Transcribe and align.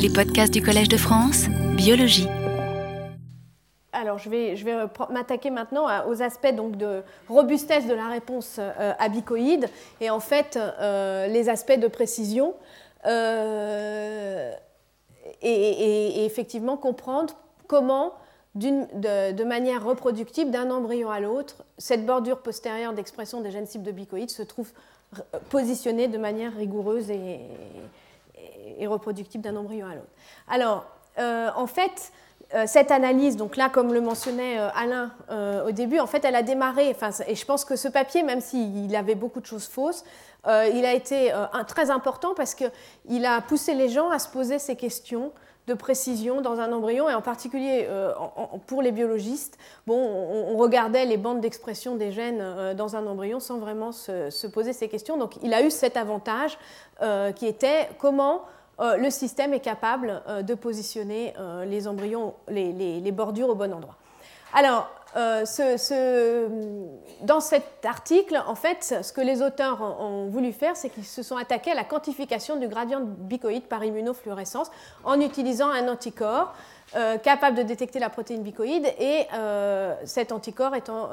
Les 0.00 0.10
podcasts 0.10 0.52
du 0.52 0.62
Collège 0.62 0.88
de 0.88 0.96
France, 0.96 1.46
biologie. 1.76 2.28
Alors, 3.92 4.18
je 4.18 4.30
vais, 4.30 4.54
m'attaquer 5.10 5.50
maintenant 5.50 5.88
aux 6.06 6.22
aspects 6.22 6.54
donc, 6.54 6.76
de 6.76 7.02
robustesse 7.28 7.88
de 7.88 7.94
la 7.94 8.06
réponse 8.06 8.58
euh, 8.60 8.92
abicoïde 9.00 9.68
et 10.00 10.08
en 10.08 10.20
fait 10.20 10.56
euh, 10.56 11.26
les 11.26 11.48
aspects 11.48 11.80
de 11.80 11.88
précision 11.88 12.54
euh, 13.06 14.52
et, 15.42 16.24
effectivement 16.24 16.76
comprendre 16.76 17.34
comment, 17.66 18.14
de, 18.54 19.42
manière 19.42 19.84
reproductive 19.84 20.48
d'un 20.50 20.70
embryon 20.70 21.10
à 21.10 21.18
l'autre, 21.18 21.64
cette 21.76 22.06
bordure 22.06 22.38
postérieure 22.38 22.92
d'expression 22.92 23.40
des 23.40 23.50
gènes 23.50 23.66
cibles 23.66 23.84
de 23.84 23.92
bicoïdes 23.92 24.30
se 24.30 24.44
trouve 24.44 24.70
positionnée 25.50 26.06
de 26.06 26.18
manière 26.18 26.54
rigoureuse 26.54 27.10
et 27.10 27.40
reproductible 28.86 29.42
d'un 29.42 29.56
embryon 29.56 29.86
à 29.86 29.94
l'autre. 29.94 30.08
Alors, 30.48 30.86
euh, 31.18 31.48
en 31.56 31.66
fait, 31.66 32.12
euh, 32.54 32.64
cette 32.66 32.90
analyse, 32.90 33.36
donc 33.36 33.56
là, 33.56 33.68
comme 33.68 33.92
le 33.92 34.00
mentionnait 34.00 34.58
euh, 34.58 34.68
Alain 34.74 35.10
au 35.66 35.72
début, 35.72 35.98
en 35.98 36.06
fait, 36.06 36.24
elle 36.24 36.36
a 36.36 36.42
démarré, 36.42 36.96
et 37.26 37.34
je 37.34 37.44
pense 37.44 37.64
que 37.64 37.76
ce 37.76 37.88
papier, 37.88 38.22
même 38.22 38.40
s'il 38.40 38.94
avait 38.96 39.14
beaucoup 39.14 39.40
de 39.40 39.46
choses 39.46 39.66
fausses, 39.66 40.04
il 40.46 40.86
a 40.86 40.94
été 40.94 41.30
très 41.66 41.90
important 41.90 42.32
parce 42.34 42.54
qu'il 42.54 43.26
a 43.26 43.40
poussé 43.42 43.74
les 43.74 43.90
gens 43.90 44.08
à 44.08 44.18
se 44.18 44.28
poser 44.28 44.58
ces 44.58 44.76
questions 44.76 45.32
de 45.68 45.74
précision 45.74 46.40
dans 46.40 46.58
un 46.60 46.72
embryon, 46.72 47.08
et 47.08 47.14
en 47.14 47.20
particulier 47.20 47.86
euh, 47.88 48.12
pour 48.66 48.82
les 48.82 48.90
biologistes, 48.90 49.58
bon, 49.86 49.96
on, 49.96 50.56
regardait 50.56 51.04
les 51.04 51.18
bandes 51.18 51.40
d'expression 51.40 51.94
des 51.94 52.10
gènes 52.10 52.40
euh, 52.40 52.74
dans 52.74 52.96
un 52.96 53.06
embryon 53.06 53.38
sans 53.38 53.58
vraiment 53.58 53.92
se, 53.92 54.46
poser 54.46 54.72
ces 54.72 54.88
questions. 54.88 55.18
Donc 55.18 55.34
il 55.42 55.52
a 55.54 55.62
eu 55.62 55.70
cet 55.70 55.96
avantage 55.96 56.58
euh, 57.02 57.32
qui 57.32 57.46
était 57.46 57.88
comment 57.98 58.42
le 58.80 59.10
système 59.10 59.52
est 59.54 59.60
capable 59.60 60.22
de 60.42 60.54
positionner 60.54 61.34
les 61.66 61.88
embryons, 61.88 62.34
les, 62.46 62.72
les, 62.72 63.10
bordures 63.10 63.48
au 63.48 63.56
bon 63.56 63.74
endroit. 63.74 63.96
Alors, 64.54 64.88
euh, 65.16 66.48
dans 67.22 67.40
cet 67.40 67.84
article, 67.84 68.40
en 68.46 68.54
fait, 68.54 68.96
ce 69.02 69.12
que 69.12 69.20
les 69.20 69.42
auteurs 69.42 69.80
ont, 69.80 70.28
voulu 70.28 70.52
faire, 70.52 70.76
c'est 70.76 70.90
qu'ils 70.90 71.06
se 71.06 71.22
sont 71.22 71.36
attaqués 71.36 71.72
à 71.72 71.74
la 71.74 71.84
quantification 71.84 72.56
du 72.56 72.68
gradient 72.68 73.00
bicoïde 73.02 73.64
par 73.64 73.84
immunofluorescence 73.84 74.70
en 75.04 75.20
utilisant 75.20 75.70
un 75.70 75.88
anticorps 75.88 76.54
euh, 76.96 77.16
capable 77.18 77.56
de 77.56 77.62
détecter 77.62 77.98
la 77.98 78.10
protéine 78.10 78.42
bicoïde 78.42 78.86
et 78.98 79.26
euh, 79.34 79.94
cet 80.04 80.32
anticorps 80.32 80.74
étant 80.74 81.08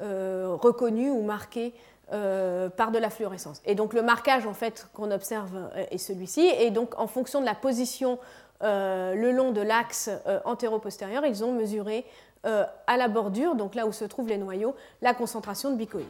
reconnu 0.00 1.10
ou 1.10 1.22
marqué 1.22 1.72
par 2.10 2.90
de 2.90 2.98
la 2.98 3.08
fluorescence. 3.08 3.62
Et 3.64 3.74
donc 3.74 3.94
le 3.94 4.02
marquage 4.02 4.46
en 4.46 4.52
fait 4.52 4.88
qu'on 4.92 5.10
observe 5.10 5.70
est 5.90 5.98
celui-ci. 5.98 6.46
Et 6.58 6.70
donc 6.70 6.98
en 6.98 7.06
fonction 7.06 7.40
de 7.40 7.46
la 7.46 7.54
position 7.54 8.18
le 8.62 9.30
long 9.32 9.52
de 9.52 9.60
l'axe 9.60 10.10
antéro-postérieur, 10.44 11.26
ils 11.26 11.44
ont 11.44 11.52
mesuré 11.52 12.04
euh, 12.44 12.64
à 12.88 12.96
la 12.96 13.06
bordure, 13.06 13.54
donc 13.54 13.76
là 13.76 13.86
où 13.86 13.92
se 13.92 14.04
trouvent 14.04 14.26
les 14.26 14.36
noyaux, 14.36 14.74
la 15.00 15.14
concentration 15.14 15.70
de 15.70 15.76
bicoïdes. 15.76 16.08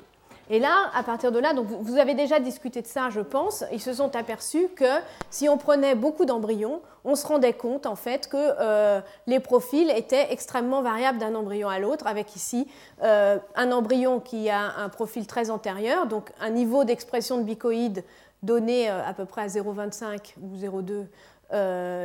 Et 0.48 0.60
là, 0.60 0.90
à 0.94 1.02
partir 1.02 1.30
de 1.30 1.38
là, 1.38 1.52
donc 1.52 1.66
vous 1.66 1.98
avez 1.98 2.14
déjà 2.14 2.40
discuté 2.40 2.80
de 2.80 2.86
ça, 2.86 3.10
je 3.10 3.20
pense, 3.20 3.64
ils 3.70 3.82
se 3.82 3.92
sont 3.92 4.16
aperçus 4.16 4.68
que 4.74 4.98
si 5.28 5.50
on 5.50 5.58
prenait 5.58 5.94
beaucoup 5.94 6.24
d'embryons, 6.24 6.80
on 7.04 7.16
se 7.16 7.26
rendait 7.26 7.52
compte 7.52 7.84
en 7.84 7.96
fait 7.96 8.30
que 8.30 8.36
euh, 8.38 9.02
les 9.26 9.40
profils 9.40 9.90
étaient 9.90 10.32
extrêmement 10.32 10.80
variables 10.80 11.18
d'un 11.18 11.34
embryon 11.34 11.68
à 11.68 11.78
l'autre, 11.78 12.06
avec 12.06 12.34
ici 12.34 12.66
euh, 13.02 13.36
un 13.54 13.70
embryon 13.70 14.18
qui 14.18 14.48
a 14.48 14.74
un 14.78 14.88
profil 14.88 15.26
très 15.26 15.50
antérieur, 15.50 16.06
donc 16.06 16.32
un 16.40 16.48
niveau 16.48 16.84
d'expression 16.84 17.36
de 17.36 17.42
bicoïdes 17.42 18.04
donné 18.42 18.88
à 18.88 19.12
peu 19.12 19.26
près 19.26 19.42
à 19.42 19.46
0,25 19.48 20.34
ou 20.40 20.56
0,2 20.56 21.04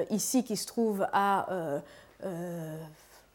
ici 0.09 0.43
qui 0.43 0.57
se 0.57 0.67
trouve 0.67 1.07
à 1.13 1.81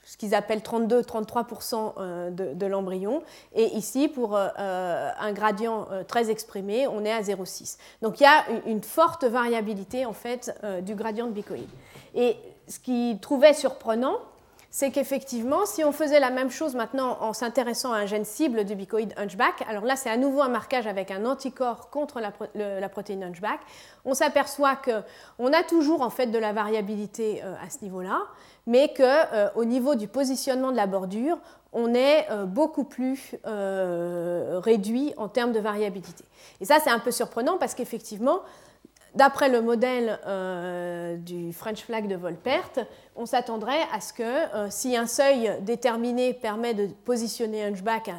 ce 0.04 0.16
qu'ils 0.16 0.34
appellent 0.34 0.60
32-33% 0.60 1.92
euh, 1.96 2.30
de, 2.30 2.66
l'embryon. 2.66 3.22
Et 3.54 3.66
ici, 3.76 4.08
pour 4.08 4.36
euh, 4.36 4.48
euh, 4.58 5.10
un 5.18 5.32
gradient 5.32 5.88
très 6.08 6.30
exprimé, 6.30 6.86
on 6.86 7.04
est 7.04 7.12
à 7.12 7.22
0,6. 7.22 7.78
Donc 8.02 8.20
il 8.20 8.24
y 8.24 8.26
a 8.26 8.44
une 8.66 8.82
forte 8.82 9.24
variabilité 9.24 10.06
en 10.06 10.12
fait 10.12 10.52
du 10.82 10.94
gradient 10.94 11.26
de 11.26 11.32
bicoïde. 11.32 11.68
Et 12.14 12.36
ce 12.68 12.78
qui 12.78 13.18
trouvait 13.20 13.54
surprenant, 13.54 14.18
c'est 14.72 14.90
qu'effectivement, 14.90 15.64
si 15.66 15.84
on 15.84 15.92
faisait 15.92 16.18
la 16.18 16.30
même 16.30 16.50
chose 16.50 16.74
maintenant 16.74 17.18
en 17.20 17.32
s'intéressant 17.32 17.92
à 17.92 17.98
un 17.98 18.06
gène 18.06 18.24
cible 18.24 18.64
du 18.64 18.74
bicoïde 18.74 19.12
hunchback, 19.16 19.62
alors 19.68 19.84
là 19.84 19.94
c'est 19.94 20.10
à 20.10 20.16
nouveau 20.16 20.40
un 20.40 20.48
marquage 20.48 20.88
avec 20.88 21.12
un 21.12 21.24
anticorps 21.26 21.90
contre 21.90 22.20
la, 22.20 22.88
protéine 22.88 23.22
hunchback, 23.22 23.60
on 24.04 24.14
s'aperçoit 24.14 24.76
qu'on 24.76 25.52
a 25.52 25.62
toujours 25.62 26.02
en 26.02 26.10
fait 26.10 26.26
de 26.26 26.38
la 26.38 26.52
variabilité 26.52 27.42
à 27.42 27.70
ce 27.70 27.84
niveau-là, 27.84 28.22
mais 28.66 28.88
qu'au 28.88 29.02
euh, 29.02 29.64
niveau 29.64 29.94
du 29.94 30.08
positionnement 30.08 30.72
de 30.72 30.76
la 30.76 30.86
bordure, 30.86 31.38
on 31.72 31.94
est 31.94 32.30
euh, 32.30 32.44
beaucoup 32.44 32.84
plus 32.84 33.34
euh, 33.46 34.60
réduit 34.62 35.14
en 35.16 35.28
termes 35.28 35.52
de 35.52 35.60
variabilité. 35.60 36.24
Et 36.60 36.64
ça, 36.64 36.78
c'est 36.82 36.90
un 36.90 36.98
peu 36.98 37.10
surprenant 37.10 37.58
parce 37.58 37.74
qu'effectivement, 37.74 38.40
d'après 39.14 39.48
le 39.48 39.60
modèle 39.60 40.18
du 41.20 41.52
French 41.52 41.82
flag 41.82 42.08
de 42.08 42.16
Volpert, 42.16 42.70
on 43.16 43.26
s'attendrait 43.26 43.82
à 43.92 44.00
ce 44.00 44.12
que 44.12 44.70
si 44.70 44.96
un 44.96 45.06
seuil 45.06 45.58
déterminé 45.60 46.32
permet 46.32 46.74
de 46.74 46.86
positionner 46.86 47.64
Hunchback 47.64 48.08
à, 48.08 48.14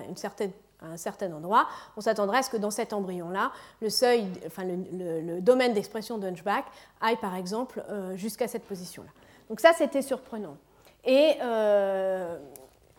un 0.82 0.98
certain 0.98 1.32
endroit, 1.32 1.68
on 1.98 2.02
s'attendrait 2.02 2.40
à 2.40 2.44
ce 2.44 2.50
que 2.50 2.58
dans 2.58 2.72
cet 2.72 2.94
embryon-là, 2.94 3.52
le 3.82 3.90
seuil, 3.90 4.28
enfin 4.46 4.64
le, 4.66 5.40
domaine 5.40 5.74
d'expression 5.74 6.18
de 6.18 6.28
Hunchback 6.28 6.66
aille 7.02 7.18
par 7.18 7.36
exemple 7.36 7.84
jusqu'à 8.16 8.48
cette 8.48 8.66
position-là. 8.66 9.10
Donc 9.50 9.60
ça, 9.60 9.72
c'était 9.74 10.02
surprenant. 10.02 10.58
Et 11.06 11.36
euh, 11.42 12.38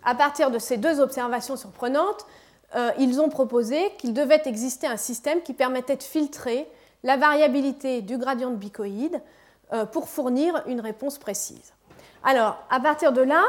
à 0.04 0.14
partir 0.14 0.50
de 0.50 0.58
ces 0.58 0.76
deux 0.76 1.00
observations 1.00 1.56
surprenantes, 1.56 2.26
euh, 2.76 2.90
ils 2.98 3.20
ont 3.20 3.28
proposé 3.28 3.92
qu'il 3.98 4.12
devait 4.12 4.42
exister 4.46 4.86
un 4.86 4.96
système 4.96 5.42
qui 5.42 5.54
permettait 5.54 5.96
de 5.96 6.02
filtrer 6.02 6.68
la 7.04 7.16
variabilité 7.16 8.02
du 8.02 8.18
gradient 8.18 8.50
de 8.50 8.56
bicoïde 8.56 9.22
euh, 9.72 9.86
pour 9.86 10.08
fournir 10.08 10.64
une 10.66 10.80
réponse 10.80 11.18
précise. 11.18 11.72
Alors, 12.24 12.58
à 12.70 12.80
partir 12.80 13.12
de 13.12 13.22
là, 13.22 13.44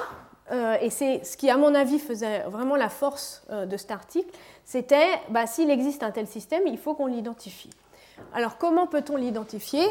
et 0.79 0.91
c'est 0.91 1.25
ce 1.25 1.37
qui, 1.37 1.49
à 1.49 1.57
mon 1.57 1.73
avis, 1.73 1.97
faisait 1.97 2.41
vraiment 2.41 2.75
la 2.75 2.89
force 2.89 3.41
de 3.49 3.77
cet 3.77 3.89
article, 3.89 4.29
c'était 4.63 5.07
bah, 5.29 5.47
s'il 5.47 5.71
existe 5.71 6.03
un 6.03 6.11
tel 6.11 6.27
système, 6.27 6.67
il 6.67 6.77
faut 6.77 6.93
qu'on 6.93 7.07
l'identifie. 7.07 7.71
Alors, 8.31 8.59
comment 8.59 8.85
peut-on 8.85 9.15
l'identifier? 9.15 9.87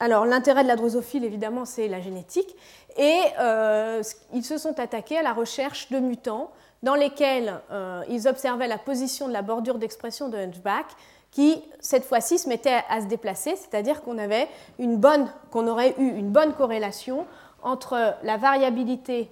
Alors 0.00 0.24
l'intérêt 0.26 0.62
de 0.62 0.68
la 0.68 0.76
drosophile, 0.76 1.24
évidemment, 1.24 1.64
c'est 1.64 1.88
la 1.88 2.00
génétique. 2.00 2.54
Et 2.96 3.20
euh, 3.38 4.02
ils 4.32 4.44
se 4.44 4.58
sont 4.58 4.78
attaqués 4.78 5.18
à 5.18 5.22
la 5.22 5.32
recherche 5.32 5.90
de 5.90 5.98
mutants 5.98 6.50
dans 6.82 6.94
lesquels 6.94 7.60
euh, 7.70 8.02
ils 8.08 8.28
observaient 8.28 8.68
la 8.68 8.78
position 8.78 9.28
de 9.28 9.32
la 9.32 9.42
bordure 9.42 9.78
d'expression 9.78 10.28
de 10.28 10.36
Hunchback 10.36 10.86
qui, 11.34 11.60
cette 11.80 12.04
fois-ci, 12.04 12.38
se 12.38 12.48
mettait 12.48 12.82
à 12.88 13.00
se 13.00 13.06
déplacer, 13.06 13.56
c'est-à-dire 13.56 14.02
qu'on 14.02 14.18
avait 14.18 14.48
une 14.78 14.96
bonne, 14.96 15.28
qu'on 15.50 15.66
aurait 15.66 15.94
eu 15.98 16.06
une 16.06 16.30
bonne 16.30 16.54
corrélation 16.54 17.26
entre 17.62 18.14
la 18.22 18.36
variabilité 18.36 19.28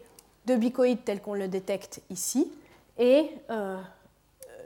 de 0.47 0.57
bicoïde 0.57 1.05
tel 1.05 1.23
qu'on 1.23 1.35
le 1.35 1.47
détecte 1.47 2.01
ici 2.11 2.51
et 2.99 3.31
euh, 3.51 3.79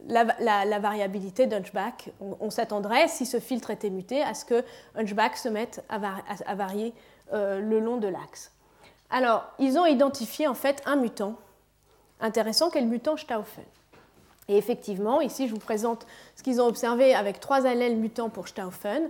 la, 0.09 0.79
variabilité 0.79 1.47
d'Hunchback. 1.47 2.11
On, 2.41 2.49
s'attendrait, 2.49 3.07
si 3.09 3.27
ce 3.27 3.39
filtre 3.39 3.71
était 3.71 3.91
muté, 3.91 4.23
à 4.23 4.33
ce 4.33 4.47
que 4.47 4.65
Hunchback 4.95 5.37
se 5.37 5.51
mette 5.51 5.85
à, 5.91 6.55
varier 6.55 6.95
euh, 7.35 7.61
le 7.61 7.81
long 7.81 7.99
de 7.99 8.09
l'axe. 8.09 8.51
Alors, 9.11 9.45
ils 9.59 9.79
ont 9.79 9.85
identifié 9.85 10.49
en 10.49 10.55
fait 10.55 10.83
un 10.87 10.97
mutant 10.97 11.35
intéressant 12.21 12.71
qui 12.71 12.79
est 12.79 12.81
le 12.81 12.87
mutant 12.87 13.19
Stauffen? 13.19 13.65
Et 14.49 14.57
effectivement, 14.57 15.21
ici, 15.21 15.49
je 15.49 15.55
vous 15.55 15.61
présente 15.61 16.07
ce 16.37 16.43
qu'ils 16.43 16.61
ont 16.61 16.67
observé 16.67 17.15
avec 17.15 17.41
trois 17.41 17.67
allèles 17.67 17.97
mutants 17.97 18.29
pour 18.29 18.49
Stauffen. 18.49 19.09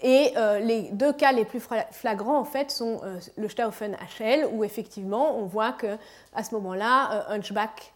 Et 0.00 0.32
euh, 0.36 0.58
les 0.58 0.90
deux 0.92 1.12
cas 1.12 1.32
les 1.32 1.44
plus 1.44 1.60
flagrants, 1.90 2.38
en 2.38 2.44
fait, 2.44 2.70
sont 2.70 3.00
euh, 3.02 3.18
le 3.36 3.48
Stauffen 3.48 3.96
HL, 4.18 4.46
où 4.52 4.62
effectivement, 4.62 5.38
on 5.38 5.46
voit 5.46 5.72
que 5.72 5.96
à 6.34 6.44
ce 6.44 6.54
moment-là, 6.54 7.26
Hunchback, 7.30 7.94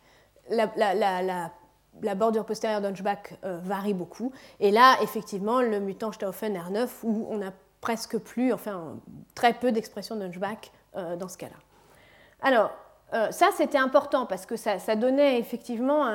la, 0.50 2.14
bordure 2.14 2.44
postérieure 2.44 2.80
d'Hunchback 2.80 3.38
euh, 3.44 3.58
varie 3.62 3.94
beaucoup. 3.94 4.32
Et 4.58 4.70
là, 4.70 4.96
effectivement, 5.02 5.62
le 5.62 5.80
mutant 5.80 6.12
Stauffen 6.12 6.56
R9, 6.56 6.88
où 7.02 7.26
on 7.30 7.42
a 7.42 7.50
presque 7.80 8.18
plus, 8.18 8.52
enfin 8.52 8.98
très 9.34 9.54
peu 9.54 9.72
d'expression 9.72 10.16
d'Hunchback 10.16 10.70
euh, 10.96 11.16
dans 11.16 11.28
ce 11.28 11.38
cas-là. 11.38 11.56
Alors, 12.42 12.70
euh, 13.14 13.30
ça, 13.30 13.48
c'était 13.56 13.78
important 13.78 14.26
parce 14.26 14.46
que 14.46 14.56
ça, 14.56 14.78
donnait 14.96 15.38
effectivement 15.38 16.06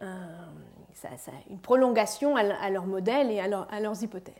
une 0.00 1.58
prolongation 1.62 2.36
à, 2.36 2.70
leur 2.70 2.86
modèle 2.86 3.30
et 3.30 3.40
à, 3.40 3.66
à, 3.70 3.80
leurs 3.80 4.02
hypothèses. 4.02 4.34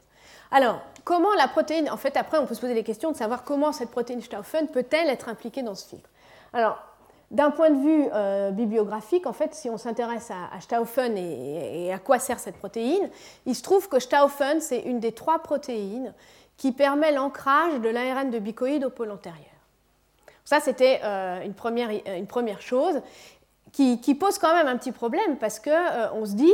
Alors, 0.53 0.81
comment 1.05 1.33
la 1.35 1.49
protéine, 1.49 1.91
en 1.91 1.97
fait, 1.97 2.17
après, 2.17 2.39
on 2.39 2.47
peut 2.47 2.55
se 2.55 2.61
poser 2.61 2.75
des 2.75 2.83
questions 2.83 3.13
de 3.13 3.17
savoir 3.17 3.45
comment 3.45 3.73
cette 3.73 3.91
protéine 3.91 4.21
Stauffen 4.21 4.69
peut-elle 4.69 5.09
être 5.09 5.29
impliquée 5.29 5.63
dans 5.63 5.75
ce 5.75 5.87
filtre. 5.89 6.11
Alors, 6.53 6.79
d'un 7.31 7.51
point 7.53 7.71
de 7.71 7.81
vue 7.81 8.09
euh, 8.13 8.51
bibliographique, 8.51 9.27
en 9.27 9.33
fait, 9.33 9.55
si 9.55 9.71
on 9.71 9.79
s'intéresse 9.79 10.31
à, 10.31 10.61
Stauffen 10.61 11.17
et, 11.17 11.93
à 11.93 11.99
quoi 11.99 12.19
sert 12.19 12.41
cette 12.41 12.57
protéine, 12.57 13.09
il 13.47 13.55
se 13.55 13.63
trouve 13.63 13.89
que 13.89 14.01
Stauffen, 14.01 14.61
c'est 14.61 14.81
une 14.81 14.99
des 14.99 15.13
trois 15.13 15.39
protéines 15.39 16.13
qui 16.57 16.73
permet 16.73 17.13
l'ancrage 17.13 17.81
de 17.81 17.89
l'ARN 17.89 18.31
de 18.31 18.39
bicoïde 18.39 18.85
au 18.85 18.91
pôle 18.91 19.13
antérieur. 19.13 19.47
Ça, 20.51 20.59
c'était 20.59 20.99
euh, 21.05 21.45
une, 21.45 21.55
première, 21.55 22.61
chose 22.61 23.01
qui, 23.71 24.15
pose 24.17 24.37
quand 24.37 24.53
même 24.53 24.67
un 24.67 24.77
petit 24.77 24.91
problème 24.91 25.37
parce 25.37 25.61
qu'on 25.61 25.71
euh, 25.71 26.27
se 26.27 26.33
dit, 26.33 26.53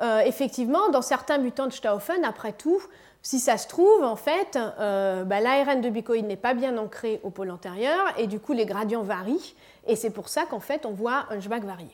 euh, 0.00 0.20
effectivement, 0.20 0.88
dans 0.88 1.02
certains 1.02 1.36
mutants 1.36 1.66
de 1.66 1.72
Stauffen, 1.72 2.24
après 2.24 2.54
tout, 2.54 2.80
si 3.20 3.38
ça 3.38 3.58
se 3.58 3.68
trouve, 3.68 4.02
en 4.04 4.16
fait, 4.16 4.58
bah, 4.78 5.40
l'ARN 5.40 5.82
de 5.82 5.90
bicoïde 5.90 6.24
n'est 6.24 6.38
pas 6.38 6.54
bien 6.54 6.78
ancré 6.78 7.20
au 7.24 7.28
pôle 7.28 7.50
antérieur 7.50 8.06
et 8.16 8.26
du 8.26 8.40
coup, 8.40 8.54
les 8.54 8.64
gradients 8.64 9.02
varient. 9.02 9.54
Et 9.86 9.96
c'est 9.96 10.08
pour 10.08 10.30
ça 10.30 10.46
qu'en 10.46 10.60
fait, 10.60 10.86
on 10.86 10.92
voit 10.92 11.26
un 11.28 11.36
Hunchback 11.36 11.64
varié. 11.64 11.90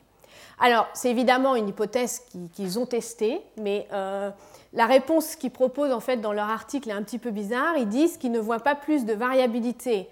Alors, 0.61 0.87
c'est 0.95 1.11
évidemment 1.11 1.57
une 1.57 1.67
hypothèse 1.67 2.23
qu'ils 2.55 2.79
ont 2.79 2.87
testée, 2.87 3.41
mais 3.57 3.89
la 3.91 4.87
réponse 4.87 5.35
qu'ils 5.35 5.51
proposent 5.51 5.93
en 5.93 5.99
fait 5.99 6.19
dans 6.19 6.33
leur 6.33 6.51
article 6.51 6.91
est 6.91 6.93
un 6.93 7.03
petit 7.03 7.19
peu 7.19 7.33
bizarre. 7.33 7.77
Ils 7.79 7.89
disent 7.89 8.17
qu'ils 8.17 8.31
ne 8.31 8.39
voient 8.39 8.61
pas 8.61 8.77
plus 8.77 9.05
de 9.07 9.13
variabilité 9.13 10.09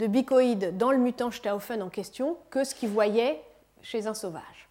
de 0.00 0.06
bicoïdes 0.06 0.76
dans 0.78 0.90
le 0.90 0.98
mutant 0.98 1.30
Stauffen 1.30 1.82
en 1.82 1.90
question 1.90 2.36
que 2.48 2.64
ce 2.64 2.74
qu'ils 2.74 2.88
voyaient 2.88 3.40
chez 3.82 4.06
un 4.06 4.14
sauvage. 4.14 4.68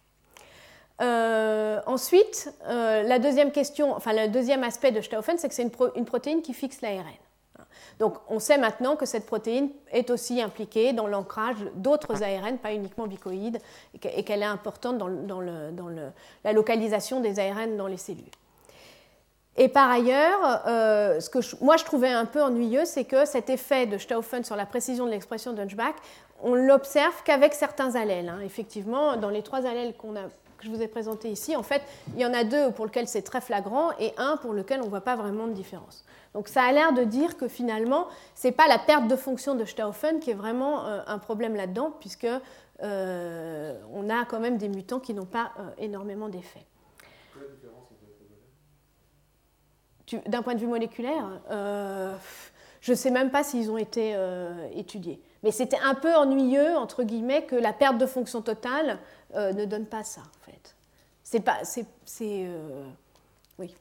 Euh, 1.00 1.80
ensuite, 1.86 2.52
euh, 2.66 3.02
la 3.04 3.18
deuxième 3.18 3.52
question, 3.52 3.94
enfin 3.94 4.12
le 4.12 4.28
deuxième 4.28 4.64
aspect 4.64 4.90
de 4.90 5.00
Stauffen, 5.00 5.38
c'est 5.38 5.48
que 5.48 5.54
c'est 5.54 5.62
une, 5.62 6.04
protéine 6.04 6.42
qui 6.42 6.52
fixe 6.52 6.82
l'ARN. 6.82 7.06
Donc 8.00 8.16
on 8.28 8.38
sait 8.38 8.58
maintenant 8.58 8.96
que 8.96 9.06
cette 9.06 9.24
protéine 9.24 9.70
est 9.92 10.10
aussi 10.10 10.42
impliquée 10.42 10.92
dans 10.92 11.06
l'ancrage 11.06 11.58
d'autres 11.74 12.22
ARN, 12.22 12.58
pas 12.58 12.72
uniquement 12.72 13.06
bicoïdes, 13.06 13.60
et 13.94 14.24
qu'elle 14.24 14.42
est 14.42 14.44
importante 14.44 14.98
dans, 14.98 15.40
la 15.40 16.52
localisation 16.52 17.20
des 17.20 17.38
ARN 17.38 17.76
dans 17.76 17.86
les 17.86 17.96
cellules. 17.96 18.24
Et 19.56 19.68
par 19.68 19.90
ailleurs, 19.90 20.62
euh, 20.66 21.20
ce 21.20 21.28
que 21.28 21.38
moi 21.62 21.76
je 21.76 21.84
trouvais 21.84 22.08
un 22.08 22.24
peu 22.24 22.42
ennuyeux, 22.42 22.84
c'est 22.84 23.04
que 23.04 23.24
cet 23.24 23.50
effet 23.50 23.86
de 23.86 23.98
Stauffen 23.98 24.44
sur 24.44 24.56
la 24.56 24.66
précision 24.66 25.06
de 25.06 25.10
l'expression 25.10 25.52
d'Hunchback, 25.52 25.96
on 26.42 26.54
l'observe 26.54 27.22
qu'avec 27.24 27.52
certains 27.54 27.94
allèles. 27.96 28.28
Hein. 28.28 28.40
Effectivement, 28.44 29.16
dans 29.16 29.28
les 29.28 29.42
trois 29.42 29.66
allèles 29.66 29.92
que 29.94 30.06
je 30.62 30.70
vous 30.70 30.80
ai 30.80 30.88
présentés 30.88 31.28
ici, 31.28 31.56
en 31.56 31.62
fait, 31.62 31.82
il 32.14 32.20
y 32.20 32.26
en 32.26 32.32
a 32.32 32.44
deux 32.44 32.70
pour 32.70 32.86
lesquels 32.86 33.08
c'est 33.08 33.22
très 33.22 33.40
flagrant 33.40 33.90
et 33.98 34.12
un 34.16 34.36
pour 34.36 34.52
lequel 34.52 34.80
on 34.80 34.84
ne 34.84 34.90
voit 34.90 35.00
pas 35.02 35.16
vraiment 35.16 35.46
de 35.46 35.52
différence. 35.52 36.04
Donc 36.32 36.46
ça 36.46 36.62
a 36.62 36.70
l'air 36.70 36.92
de 36.92 37.02
dire 37.02 37.36
que 37.36 37.48
finalement, 37.48 38.06
ce 38.36 38.46
n'est 38.46 38.52
pas 38.52 38.68
la 38.68 38.78
perte 38.78 39.08
de 39.08 39.16
fonction 39.16 39.56
de 39.56 39.64
Stauffen 39.64 40.20
qui 40.20 40.30
est 40.30 40.34
vraiment 40.34 40.86
euh, 40.86 41.00
un 41.06 41.18
problème 41.18 41.56
là-dedans, 41.56 41.92
puisque 41.98 42.28
euh, 42.82 43.78
on 43.92 44.08
a 44.08 44.24
quand 44.26 44.38
même 44.38 44.58
des 44.58 44.68
mutants 44.68 45.00
qui 45.00 45.12
n'ont 45.12 45.26
pas 45.26 45.50
énormément 45.78 46.28
d'effet. 46.28 46.64
D'un 50.26 50.42
point 50.42 50.54
de 50.54 50.60
vue 50.60 50.66
moléculaire, 50.66 51.24
euh, 51.50 52.14
je 52.80 52.92
ne 52.92 52.96
sais 52.96 53.10
même 53.10 53.30
pas 53.30 53.42
s'ils 53.44 53.70
ont 53.70 53.78
été 53.78 54.12
euh, 54.14 54.68
étudiés. 54.74 55.20
Mais 55.42 55.52
c'était 55.52 55.78
un 55.82 55.94
peu 55.94 56.14
ennuyeux, 56.14 56.76
entre 56.76 57.02
guillemets, 57.02 57.44
que 57.44 57.56
la 57.56 57.72
perte 57.72 57.98
de 57.98 58.06
fonction 58.06 58.42
totale 58.42 58.98
euh, 59.34 59.52
ne 59.52 59.64
donne 59.64 59.86
pas 59.86 60.04
ça. 60.04 60.22
C'est 61.22 61.40
pas. 61.40 61.58
Oui. 63.58 63.76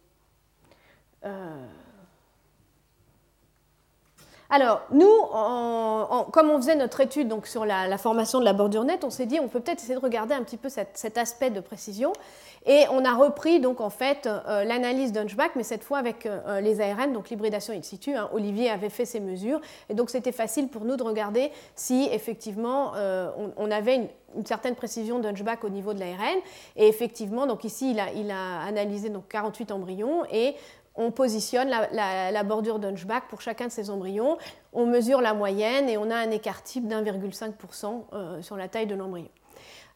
Alors, 4.51 4.81
nous, 4.91 5.11
comme 6.31 6.51
on 6.51 6.57
faisait 6.57 6.75
notre 6.75 7.01
étude 7.01 7.27
donc, 7.27 7.47
sur 7.47 7.65
la, 7.65 7.97
formation 7.97 8.39
de 8.39 8.45
la 8.45 8.53
bordure 8.53 8.83
nette, 8.83 9.03
on 9.03 9.09
s'est 9.09 9.25
dit 9.25 9.39
on 9.39 9.47
peut 9.47 9.59
peut-être 9.59 9.79
essayer 9.79 9.95
de 9.95 9.99
regarder 9.99 10.35
un 10.35 10.43
petit 10.43 10.57
peu 10.57 10.69
cet 10.69 11.17
aspect 11.17 11.49
de 11.49 11.59
précision. 11.59 12.13
Et 12.65 12.85
on 12.91 13.05
a 13.05 13.13
repris 13.13 13.59
donc 13.59 13.81
en 13.81 13.89
fait 13.89 14.27
euh, 14.27 14.63
l'analyse 14.63 15.11
d'Hunchback, 15.11 15.55
mais 15.55 15.63
cette 15.63 15.83
fois 15.83 15.97
avec 15.97 16.25
euh, 16.25 16.59
les 16.61 16.81
ARN, 16.81 17.13
donc 17.13 17.29
l'hybridation 17.29 17.73
in 17.73 17.81
situ. 17.81 18.15
Hein. 18.15 18.29
Olivier 18.33 18.69
avait 18.69 18.89
fait 18.89 19.05
ses 19.05 19.19
mesures, 19.19 19.61
et 19.89 19.93
donc 19.93 20.09
c'était 20.09 20.31
facile 20.31 20.67
pour 20.67 20.85
nous 20.85 20.97
de 20.97 21.03
regarder 21.03 21.51
si 21.75 22.09
effectivement 22.11 22.93
euh, 22.95 23.31
on, 23.57 23.71
avait 23.71 24.09
une, 24.35 24.45
certaine 24.45 24.75
précision 24.75 25.19
d'Hunchback 25.19 25.63
au 25.63 25.69
niveau 25.69 25.93
de 25.93 25.99
l'ARN. 25.99 26.39
Et 26.75 26.87
effectivement, 26.87 27.47
donc 27.47 27.63
ici 27.63 27.91
il 27.91 27.99
a, 27.99 28.07
a 28.35 28.67
analysé 28.67 29.09
donc 29.09 29.27
48 29.29 29.71
embryons 29.71 30.23
et 30.31 30.55
on 30.95 31.11
positionne 31.11 31.69
la, 31.69 32.43
bordure 32.43 32.77
d'Hunchback 32.77 33.29
pour 33.29 33.39
chacun 33.39 33.67
de 33.67 33.71
ces 33.71 33.89
embryons, 33.89 34.37
on 34.73 34.85
mesure 34.85 35.21
la 35.21 35.33
moyenne 35.33 35.87
et 35.87 35.97
on 35.97 36.11
a 36.11 36.15
un 36.15 36.29
écart 36.29 36.61
type 36.61 36.87
d'1,5% 36.87 38.41
sur 38.41 38.57
la 38.57 38.67
taille 38.67 38.87
de 38.87 38.95
l'embryon. 38.95 39.29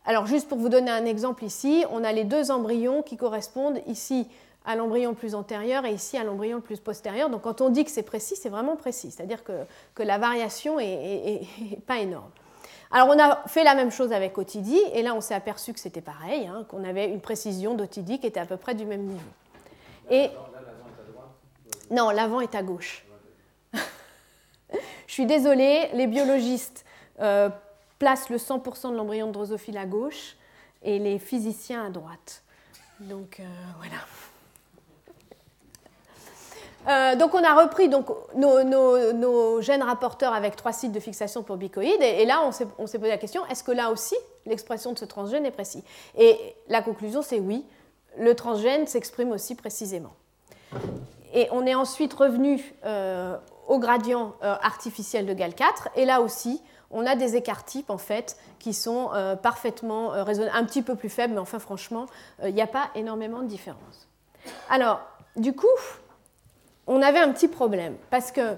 Alors 0.06 0.26
juste 0.26 0.50
pour 0.50 0.58
vous 0.58 0.70
donner 0.70 0.92
un 0.92 1.06
exemple 1.06 1.44
ici, 1.46 1.86
on 1.90 2.04
a 2.04 2.12
les 2.12 2.26
deux 2.26 2.52
embryons 2.52 3.02
qui 3.02 3.16
correspondent 3.16 3.80
ici 3.88 4.28
à 4.66 4.76
l'embryon 4.76 5.12
le 5.12 5.16
plus 5.16 5.36
antérieur 5.36 5.86
et 5.86 5.94
ici 5.94 6.18
à 6.18 6.24
l'embryon 6.24 6.58
le 6.58 6.64
plus 6.64 6.80
postérieur. 6.80 7.30
Donc 7.30 7.42
quand 7.44 7.62
on 7.62 7.70
dit 7.70 7.86
que 7.86 7.92
c'est 7.92 8.04
précis, 8.04 8.36
c'est 8.36 8.50
vraiment 8.50 8.76
précis, 8.76 9.12
c'est-à-dire 9.12 9.44
que, 9.44 9.54
la 10.04 10.18
variation 10.18 10.78
n'est 10.78 11.48
pas 11.88 12.00
énorme. 12.00 12.32
Alors 12.92 13.08
on 13.10 13.20
a 13.20 13.48
fait 13.48 13.64
la 13.64 13.76
même 13.76 13.92
chose 13.92 14.12
avec 14.12 14.38
Otidi, 14.38 14.80
et 14.94 15.02
là 15.02 15.16
on 15.16 15.22
s'est 15.22 15.34
aperçu 15.34 15.74
que 15.74 15.80
c'était 15.80 16.02
pareil, 16.02 16.48
hein, 16.48 16.66
qu'on 16.68 16.84
avait 16.84 17.08
une 17.08 17.22
précision 17.22 17.74
d'Otidi 17.74 18.20
qui 18.20 18.28
était 18.28 18.40
à 18.40 18.46
peu 18.46 18.58
près 18.58 18.76
du 18.76 18.86
même 18.86 19.02
niveau. 19.02 19.20
Et 20.10 20.30
non, 21.90 22.10
l'avant 22.10 22.42
est 22.42 22.56
à 22.56 22.62
gauche. 22.62 23.06
Je 23.74 25.14
suis 25.14 25.26
désolée, 25.26 25.90
les 25.94 26.08
biologistes 26.08 26.86
euh, 27.20 27.50
place 28.04 28.30
le 28.30 28.36
100% 28.36 28.92
de 28.92 28.98
l'embryon 28.98 29.28
de 29.28 29.32
drosophile 29.32 29.78
à 29.78 29.86
gauche 29.86 30.36
et 30.84 31.00
les 31.00 31.20
physiciens 31.20 31.86
à 31.86 31.90
droite. 31.90 32.44
Donc 33.00 33.40
euh, 33.40 33.44
voilà. 33.78 33.96
Euh, 36.90 37.16
donc 37.16 37.34
on 37.34 37.42
a 37.42 37.54
repris 37.54 37.88
donc, 37.88 38.08
nos, 38.36 39.62
gènes 39.62 39.84
rapporteurs 39.84 40.34
avec 40.34 40.58
trois 40.58 40.74
sites 40.74 40.92
de 40.92 41.00
fixation 41.00 41.44
pour 41.44 41.56
bicoïdes 41.56 42.02
et, 42.02 42.26
là 42.26 42.42
on 42.46 42.52
s'est 42.52 42.66
posé 43.00 43.08
la 43.08 43.18
question 43.18 43.46
est-ce 43.46 43.64
que 43.64 43.72
là 43.72 43.90
aussi 43.90 44.16
l'expression 44.46 44.92
de 44.92 45.00
ce 45.00 45.06
transgène 45.06 45.46
est 45.46 45.52
précis? 45.52 45.82
Et 46.18 46.38
la 46.68 46.82
conclusion 46.82 47.22
c'est 47.22 47.40
oui, 47.40 47.64
le 48.18 48.36
transgène 48.36 48.86
s'exprime 48.86 49.32
aussi 49.32 49.56
précisément. 49.56 50.12
Et 51.34 51.48
on 51.54 51.66
est 51.66 51.76
ensuite 51.76 52.14
revenu 52.14 52.74
euh, 52.84 53.38
au 53.70 53.80
gradient 53.80 54.36
artificiel 54.42 55.26
de 55.26 55.34
GAL4 55.34 55.88
et 55.96 56.04
là 56.04 56.20
aussi 56.20 56.62
on 56.94 57.06
a 57.06 57.16
des 57.16 57.36
écarts 57.36 57.66
types 57.66 57.90
en 57.90 57.98
fait 57.98 58.38
qui 58.60 58.74
sont 58.74 59.10
euh, 59.13 59.36
parfaitement 59.36 60.13
euh, 60.13 60.24
raisonnables, 60.24 60.56
un 60.56 60.63
petit 60.63 60.84
peu 60.84 60.95
plus 60.95 61.10
faibles, 61.10 61.34
mais 61.34 61.40
enfin 61.40 61.60
franchement, 61.60 62.06
euh, 62.42 62.50
il 62.50 62.56
n'y 62.56 62.62
a 62.62 62.68
pas 62.68 62.90
énormément 62.95 63.42
de 63.42 63.48
différence. 63.48 64.07
Alors, 64.69 65.01
du 65.36 65.54
coup, 65.54 65.68
on 66.88 67.01
avait 67.01 67.19
un 67.19 67.31
petit 67.31 67.48
problème 67.48 67.95
parce 68.10 68.31
que 68.31 68.56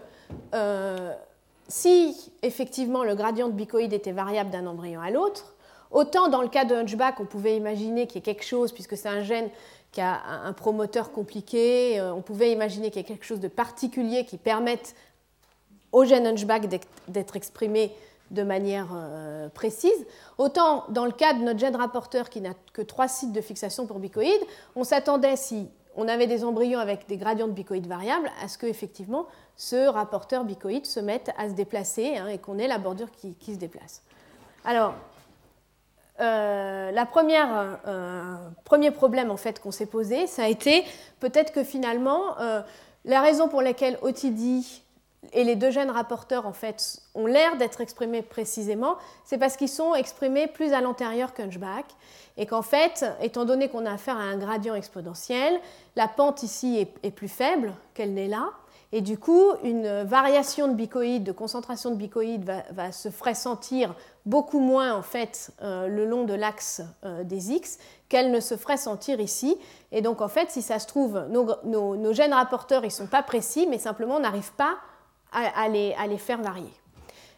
si 1.67 2.31
effectivement 2.41 3.03
le 3.03 3.15
gradient 3.15 3.47
de 3.47 3.53
bicoïde 3.53 3.93
était 3.93 4.11
variable 4.11 4.49
d'un 4.49 4.65
embryon 4.65 5.01
à 5.01 5.11
l'autre, 5.11 5.55
autant 5.91 6.27
dans 6.27 6.41
le 6.41 6.47
cas 6.47 6.65
de 6.65 6.75
Hunchback, 6.75 7.19
on 7.19 7.25
pouvait 7.25 7.55
imaginer 7.55 8.07
qu'il 8.07 8.15
y 8.15 8.19
ait 8.19 8.33
quelque 8.33 8.43
chose, 8.43 8.71
puisque 8.71 8.97
c'est 8.97 9.09
un 9.09 9.21
gène 9.21 9.49
qui 9.91 10.01
a 10.01 10.21
un 10.43 10.53
promoteur 10.53 11.11
compliqué, 11.11 12.01
on 12.01 12.21
pouvait 12.21 12.51
imaginer 12.51 12.89
qu'il 12.89 13.01
y 13.01 13.05
ait 13.05 13.07
quelque 13.07 13.25
chose 13.25 13.39
de 13.39 13.47
particulier 13.47 14.25
qui 14.25 14.37
permette 14.37 14.95
au 15.91 16.03
gène 16.03 16.25
Hunchback 16.25 16.67
d'être 17.07 17.35
exprimé 17.35 17.95
de 18.31 18.43
manière 18.43 18.87
euh, 18.93 19.49
précise. 19.49 20.05
Autant 20.37 20.85
dans 20.89 21.05
le 21.05 21.11
cas 21.11 21.33
de 21.33 21.39
notre 21.39 21.59
gène 21.59 21.75
rapporteur 21.75 22.29
qui 22.29 22.41
n'a 22.41 22.53
que 22.73 22.81
trois 22.81 23.07
sites 23.07 23.31
de 23.31 23.41
fixation 23.41 23.85
pour 23.85 23.99
bicoïdes, 23.99 24.41
on 24.75 24.83
s'attendait, 24.83 25.35
si 25.35 25.69
on 25.95 26.07
avait 26.07 26.27
des 26.27 26.43
embryons 26.43 26.79
avec 26.79 27.07
des 27.07 27.17
gradients 27.17 27.47
de 27.47 27.53
bicoïdes 27.53 27.87
variables, 27.87 28.29
à 28.43 28.47
ce 28.47 28.57
que 28.57 28.65
effectivement 28.65 29.27
ce 29.55 29.87
rapporteur 29.87 30.43
bicoïde 30.43 30.85
se 30.85 30.99
mette 30.99 31.31
à 31.37 31.49
se 31.49 31.53
déplacer 31.53 32.17
hein, 32.17 32.27
et 32.27 32.37
qu'on 32.37 32.57
ait 32.57 32.67
la 32.67 32.77
bordure 32.77 33.09
qui, 33.11 33.53
se 33.53 33.59
déplace. 33.59 34.03
Alors, 34.65 34.93
euh, 36.19 36.91
la 36.91 37.05
première, 37.05 37.79
euh, 37.87 38.35
premier 38.65 38.91
problème 38.91 39.31
en 39.31 39.37
fait 39.37 39.61
qu'on 39.61 39.71
s'est 39.71 39.85
posé, 39.85 40.27
ça 40.27 40.43
a 40.43 40.47
été 40.47 40.83
peut-être 41.19 41.53
que 41.53 41.63
finalement 41.63 42.35
la 43.05 43.21
raison 43.21 43.47
pour 43.47 43.61
laquelle 43.61 43.97
OTD 44.01 44.63
et 45.33 45.43
les 45.43 45.55
deux 45.55 45.71
gènes 45.71 45.91
rapporteurs 45.91 46.45
en 46.45 46.53
fait 46.53 46.99
ont 47.13 47.25
l'air 47.25 47.57
d'être 47.57 47.81
exprimés 47.81 48.21
précisément, 48.21 48.95
c'est 49.23 49.37
parce 49.37 49.57
qu'ils 49.57 49.69
sont 49.69 49.95
exprimés 49.95 50.47
plus 50.47 50.73
à 50.73 50.81
l'antérieur 50.81 51.33
qu'Hunchback 51.33 51.85
et 52.37 52.45
qu'en 52.45 52.61
fait, 52.61 53.05
étant 53.21 53.45
donné 53.45 53.69
qu'on 53.69 53.85
a 53.85 53.91
affaire 53.93 54.17
à 54.17 54.23
un 54.23 54.37
gradient 54.37 54.75
exponentiel, 54.75 55.59
la 55.95 56.07
pente 56.07 56.43
ici 56.43 56.87
est, 57.03 57.11
plus 57.11 57.27
faible 57.27 57.73
qu'elle 57.93 58.13
n'est 58.13 58.27
là, 58.27 58.49
et 58.91 59.01
du 59.01 59.17
coup, 59.17 59.51
une 59.63 60.03
variation 60.03 60.67
de 60.67 60.73
bicoïde, 60.73 61.23
de 61.23 61.31
concentration 61.31 61.89
de 61.89 61.95
bicoïde 61.95 62.49
va, 62.71 62.91
se 62.91 63.09
ferait 63.09 63.33
sentir 63.33 63.93
beaucoup 64.25 64.59
moins 64.59 64.93
en 64.93 65.01
fait 65.01 65.51
euh, 65.61 65.87
le 65.87 66.05
long 66.05 66.23
de 66.23 66.33
l'axe 66.33 66.81
euh, 67.03 67.23
des 67.23 67.51
X 67.51 67.77
qu'elle 68.07 68.31
ne 68.31 68.39
se 68.39 68.55
ferait 68.55 68.77
sentir 68.77 69.19
ici. 69.19 69.57
Et 69.91 70.01
donc 70.01 70.21
en 70.21 70.29
fait, 70.29 70.49
si 70.49 70.61
ça 70.61 70.79
se 70.79 70.87
trouve, 70.87 71.25
nos, 71.29 71.95
nos 71.95 72.13
gènes 72.13 72.33
rapporteurs, 72.33 72.83
ils 72.83 72.87
ne 72.87 72.91
sont 72.91 73.07
pas 73.07 73.23
précis, 73.23 73.67
mais 73.69 73.79
simplement 73.79 74.15
on 74.15 74.21
n'arrive 74.21 74.53
pas 74.53 74.77
à, 75.35 75.67
les, 75.67 76.17
faire 76.17 76.41
varier. 76.41 76.71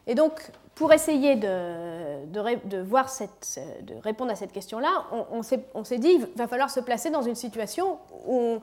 Et 0.05 0.15
donc, 0.15 0.31
pour 0.75 0.93
essayer 0.93 1.35
de, 1.35 2.25
de, 2.25 2.81
voir 2.81 3.09
cette, 3.09 3.59
de 3.81 3.95
répondre 3.95 4.31
à 4.31 4.35
cette 4.35 4.51
question-là, 4.51 5.05
on, 5.11 5.41
on 5.73 5.83
s'est 5.83 5.97
dit 5.97 6.17
qu'il 6.17 6.27
va 6.35 6.47
falloir 6.47 6.69
se 6.69 6.79
placer 6.79 7.09
dans 7.09 7.23
une 7.23 7.35
situation 7.35 7.97
où 8.27 8.59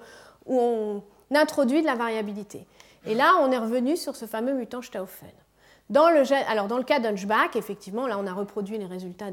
on, 0.46 1.02
introduit 1.34 1.80
de 1.80 1.86
la 1.86 1.96
variabilité. 1.96 2.64
Et 3.06 3.14
là, 3.14 3.32
on 3.40 3.50
est 3.50 3.58
revenu 3.58 3.96
sur 3.96 4.14
ce 4.14 4.24
fameux 4.24 4.54
mutant 4.54 4.82
Stauffen. 4.82 5.28
Dans 5.90 6.08
le, 6.08 6.22
alors 6.48 6.66
dans 6.66 6.78
le 6.78 6.82
cas 6.82 6.98
d'Hunchback, 6.98 7.56
effectivement, 7.56 8.06
là 8.06 8.18
on 8.18 8.26
a 8.26 8.32
reproduit 8.32 8.78
les 8.78 8.86
résultats 8.86 9.26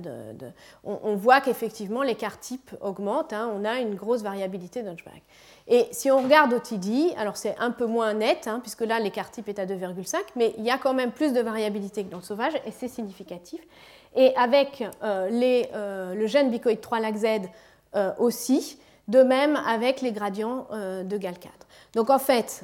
on, 0.83 1.15
voit 1.15 1.39
qu'effectivement 1.39 2.01
l'écart 2.01 2.39
type 2.39 2.71
augmente, 2.81 3.31
hein, 3.31 3.49
on 3.55 3.63
a 3.63 3.79
une 3.79 3.95
grosse 3.95 4.21
variabilité 4.21 4.83
d'Hunchback. 4.83 5.21
Et 5.69 5.87
si 5.91 6.11
on 6.11 6.21
regarde 6.21 6.51
OTD, 6.51 7.13
alors 7.17 7.37
c'est 7.37 7.55
un 7.57 7.71
peu 7.71 7.85
moins 7.85 8.13
net, 8.13 8.47
hein, 8.47 8.59
puisque 8.61 8.81
là 8.81 8.99
l'écart 8.99 9.31
type 9.31 9.47
est 9.47 9.59
à 9.59 9.65
2,5, 9.65 10.17
mais 10.35 10.53
il 10.57 10.65
y 10.65 10.69
a 10.69 10.77
quand 10.77 10.93
même 10.93 11.11
plus 11.11 11.31
de 11.31 11.39
variabilité 11.39 12.03
que 12.03 12.11
dans 12.11 12.17
le 12.17 12.23
sauvage, 12.23 12.53
et 12.65 12.71
c'est 12.71 12.89
significatif. 12.89 13.61
Et 14.15 14.35
avec 14.35 14.83
euh, 15.03 15.29
euh, 15.73 16.13
le 16.13 16.27
gène 16.27 16.49
bicoïde 16.49 16.81
3 16.81 16.99
lac 16.99 17.15
Z 17.15 17.25
euh, 17.95 18.11
aussi, 18.17 18.77
de 19.07 19.23
même 19.23 19.55
avec 19.55 20.01
les 20.01 20.11
gradients 20.11 20.67
de 20.71 21.17
GAL4. 21.17 21.47
Donc 21.95 22.09
en 22.09 22.19
fait, 22.19 22.63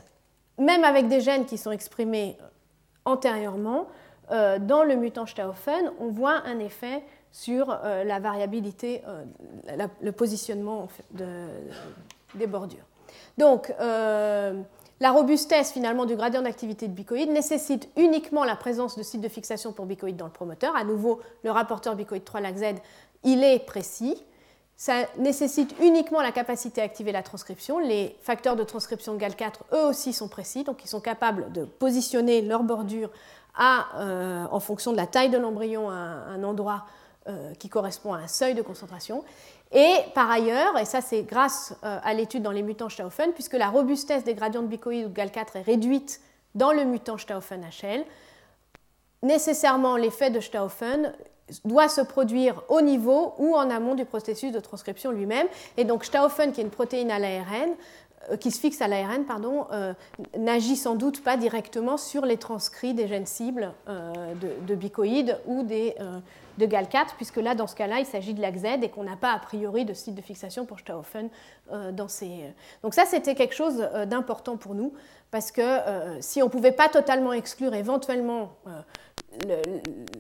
même 0.58 0.84
avec 0.84 1.08
des 1.08 1.20
gènes 1.20 1.46
qui 1.46 1.58
sont 1.58 1.72
exprimés 1.72 2.38
antérieurement, 3.08 3.88
dans 4.30 4.84
le 4.84 4.96
mutant 4.96 5.26
Stauffen, 5.26 5.92
on 6.00 6.10
voit 6.10 6.44
un 6.46 6.60
effet 6.60 7.02
sur 7.32 7.68
la 7.84 8.20
variabilité, 8.20 9.02
le 10.02 10.12
positionnement 10.12 10.88
des 12.36 12.48
bordures. 12.48 12.86
Donc, 13.38 13.74
la 13.80 15.12
robustesse 15.12 15.72
finalement 15.72 16.06
du 16.06 16.16
gradient 16.16 16.42
d'activité 16.42 16.88
de 16.88 16.94
bicoïde 16.94 17.30
nécessite 17.30 17.88
uniquement 17.96 18.44
la 18.44 18.56
présence 18.56 18.98
de 18.98 19.04
sites 19.04 19.22
de 19.22 19.30
fixation 19.30 19.72
pour 19.72 19.86
bicoïde 19.86 20.18
dans 20.18 20.26
le 20.26 20.32
promoteur. 20.32 20.76
À 20.76 20.84
nouveau, 20.84 21.22
le 21.44 21.52
rapporteur 21.52 21.96
bicoïde 21.96 22.24
3 22.24 22.42
lac 22.42 22.58
Z, 22.58 22.64
il 23.24 23.44
est 23.44 23.60
précis. 23.60 24.26
Ça 24.80 25.08
nécessite 25.18 25.76
uniquement 25.82 26.22
la 26.22 26.32
capacité 26.32 26.82
à 26.82 26.84
activer 26.84 27.12
la 27.12 27.24
transcription. 27.24 27.80
Les 27.80 28.16
facteurs 28.22 28.56
de 28.56 28.64
transcription 28.64 29.16
de 29.16 29.20
GAL4, 29.20 29.54
eux 29.74 29.86
aussi, 29.88 30.14
sont 30.14 30.28
précis, 30.28 30.64
donc 30.64 30.84
ils 30.86 30.88
sont 30.88 31.02
capables 31.02 31.52
de 31.52 31.66
positionner 31.66 32.44
leur 32.44 32.62
bordure 32.62 33.10
euh, 33.60 34.46
en 34.52 34.60
fonction 34.60 34.92
de 34.92 34.98
la 34.98 35.08
taille 35.08 35.32
de 35.32 35.38
l'embryon 35.40 35.90
à 35.90 35.94
un 35.94 36.44
endroit 36.44 36.86
euh, 37.28 37.56
qui 37.56 37.70
correspond 37.70 38.14
à 38.14 38.20
un 38.20 38.28
seuil 38.28 38.54
de 38.54 38.62
concentration. 38.62 39.24
Et 39.72 39.96
par 40.14 40.30
ailleurs, 40.30 40.78
et 40.78 40.86
ça 40.86 41.02
c'est 41.02 41.24
grâce 41.24 41.74
euh, 41.84 42.00
à 42.04 42.14
l'étude 42.14 42.44
dans 42.44 42.52
les 42.52 42.62
mutants 42.62 42.88
Stauffen, 42.88 43.34
puisque 43.34 43.54
la 43.54 43.70
robustesse 43.70 44.24
des 44.24 44.36
gradients 44.36 44.62
de 44.62 44.68
bicoïde 44.68 45.08
ou 45.08 45.10
de 45.10 45.20
GAL4 45.20 45.58
est 45.58 45.62
réduite 45.64 46.22
dans 46.54 46.72
le 46.72 46.86
mutant 46.86 47.18
Stauffen 47.18 47.66
HL, 47.66 48.06
nécessairement 49.24 49.98
l'effet 49.98 50.30
de 50.30 50.40
Stauffen 50.40 51.14
doit 51.66 51.90
se 51.90 52.02
produire 52.02 52.64
au 52.70 52.82
niveau 52.82 53.34
ou 53.38 53.56
en 53.56 53.70
amont 53.70 53.96
du 53.96 54.06
processus 54.06 54.52
de 54.52 54.60
transcription 54.60 55.12
lui-même. 55.12 55.48
Et 55.78 55.86
donc 55.86 56.06
Stauffen, 56.06 56.52
qui 56.52 56.62
est 56.62 56.64
une 56.64 56.70
protéine 56.70 57.12
à 57.12 57.20
l'ARN, 57.20 57.72
euh, 58.32 58.38
qui 58.38 58.52
se 58.52 58.60
fixe 58.60 58.82
à 58.82 58.88
l'ARN, 58.88 59.26
pardon, 59.26 59.68
euh, 59.72 59.94
n'agit 60.38 60.76
sans 60.76 60.96
doute 60.96 61.24
pas 61.24 61.38
directement 61.38 61.98
sur 61.98 62.26
les 62.26 62.38
transcrits 62.38 62.94
des 62.94 63.08
gènes 63.08 63.26
cibles 63.26 63.72
de, 63.88 64.66
de, 64.66 64.76
bicoïdes 64.76 65.40
ou 65.46 65.64
de 66.58 66.66
GAL4, 66.66 67.16
puisque 67.16 67.38
là, 67.38 67.56
dans 67.56 67.68
ce 67.68 67.76
cas-là, 67.76 68.00
il 68.00 68.06
s'agit 68.06 68.34
de 68.34 68.42
l'AXZ 68.42 68.84
et 68.84 68.90
qu'on 68.90 69.04
n'a 69.04 69.16
pas 69.16 69.32
a 69.32 69.40
priori 69.40 69.86
de 69.86 69.94
site 69.94 70.16
de 70.16 70.22
fixation 70.22 70.66
pour 70.66 70.80
Stauffen 70.80 71.30
euh, 71.72 71.92
dans 71.92 72.08
ces. 72.08 72.26
Euh. 72.26 72.50
Donc, 72.84 72.94
ça, 72.94 73.06
c'était 73.06 73.36
quelque 73.36 73.54
chose 73.54 73.88
euh, 73.94 74.06
d'important 74.06 74.58
pour 74.58 74.74
nous, 74.74 74.94
parce 75.30 75.52
que 75.52 75.62
si 76.22 76.42
on 76.42 76.46
ne 76.46 76.52
pouvait 76.52 76.72
pas 76.72 76.88
totalement 76.88 77.34
exclure 77.34 77.74
éventuellement 77.74 78.54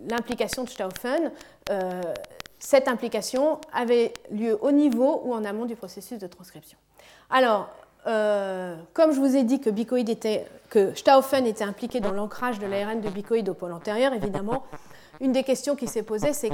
l'implication 0.09 0.63
de 0.63 0.69
Stauffen, 0.69 1.31
cette 2.59 2.87
implication 2.87 3.59
avait 3.73 4.13
lieu 4.31 4.57
au 4.61 4.71
niveau 4.71 5.21
ou 5.25 5.33
en 5.33 5.43
amont 5.45 5.65
du 5.65 5.75
processus 5.75 6.17
de 6.19 6.27
transcription. 6.27 6.77
Alors, 7.29 7.69
comme 8.93 9.11
je 9.11 9.19
vous 9.19 9.35
ai 9.35 9.43
dit 9.43 9.59
que, 9.59 9.69
était, 10.09 10.45
que 10.69 10.93
Stauffen 10.95 11.45
était 11.45 11.63
impliqué 11.63 11.99
dans 11.99 12.11
l'ancrage 12.11 12.59
de 12.59 12.65
l'ARN 12.65 13.01
de 13.01 13.09
bicoïde 13.09 13.49
au 13.49 13.53
pôle 13.53 13.73
antérieur, 13.73 14.13
évidemment, 14.13 14.63
une 15.19 15.31
des 15.31 15.43
questions 15.43 15.75
qui 15.75 15.87
s'est 15.87 16.03
posée, 16.03 16.33
c'est 16.33 16.51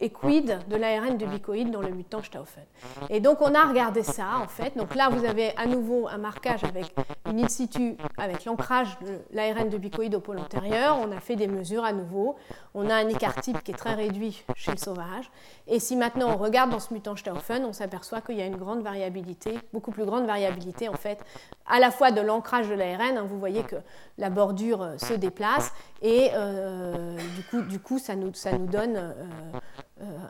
et 0.00 0.10
quid 0.10 0.58
de 0.68 0.76
l'ARN 0.76 1.16
de 1.16 1.26
bicoïde 1.26 1.70
dans 1.70 1.80
le 1.80 1.90
mutant 1.90 2.22
Stauffen. 2.22 2.64
Et 3.10 3.20
donc 3.20 3.40
on 3.40 3.54
a 3.54 3.64
regardé 3.64 4.02
ça 4.02 4.38
en 4.42 4.46
fait. 4.46 4.76
Donc 4.76 4.94
là 4.94 5.08
vous 5.08 5.24
avez 5.24 5.56
à 5.56 5.66
nouveau 5.66 6.08
un 6.08 6.18
marquage 6.18 6.62
avec 6.64 6.94
une 7.28 7.40
in 7.40 7.48
situ, 7.48 7.96
avec 8.16 8.44
l'ancrage 8.44 8.96
de 9.00 9.18
l'ARN 9.32 9.68
de 9.68 9.76
bicoïde 9.76 10.14
au 10.14 10.20
pôle 10.20 10.38
antérieur. 10.38 10.98
On 11.00 11.10
a 11.10 11.20
fait 11.20 11.36
des 11.36 11.48
mesures 11.48 11.84
à 11.84 11.92
nouveau. 11.92 12.36
On 12.74 12.88
a 12.88 12.94
un 12.94 13.08
écart 13.08 13.40
type 13.40 13.62
qui 13.64 13.72
est 13.72 13.76
très 13.76 13.94
réduit 13.94 14.44
chez 14.54 14.70
le 14.70 14.76
sauvage. 14.76 15.30
Et 15.66 15.80
si 15.80 15.96
maintenant 15.96 16.32
on 16.32 16.36
regarde 16.36 16.70
dans 16.70 16.80
ce 16.80 16.94
mutant 16.94 17.16
Stauffen, 17.16 17.64
on 17.64 17.72
s'aperçoit 17.72 18.20
qu'il 18.20 18.36
y 18.36 18.42
a 18.42 18.46
une 18.46 18.56
grande 18.56 18.82
variabilité, 18.82 19.58
beaucoup 19.72 19.90
plus 19.90 20.04
grande 20.04 20.26
variabilité 20.26 20.88
en 20.88 20.94
fait, 20.94 21.18
à 21.66 21.80
la 21.80 21.90
fois 21.90 22.12
de 22.12 22.20
l'ancrage 22.20 22.68
de 22.68 22.74
l'ARN. 22.74 23.18
Hein, 23.18 23.26
vous 23.28 23.38
voyez 23.38 23.62
que 23.64 23.76
la 24.16 24.30
bordure 24.30 24.82
euh, 24.82 24.98
se 24.98 25.14
déplace 25.14 25.72
et 26.02 26.30
euh, 26.34 27.16
du, 27.36 27.42
coup, 27.44 27.62
du 27.62 27.80
coup 27.80 27.98
ça 27.98 28.14
nous, 28.14 28.32
ça 28.34 28.56
nous 28.56 28.66
donne 28.66 28.96
euh, 28.96 29.12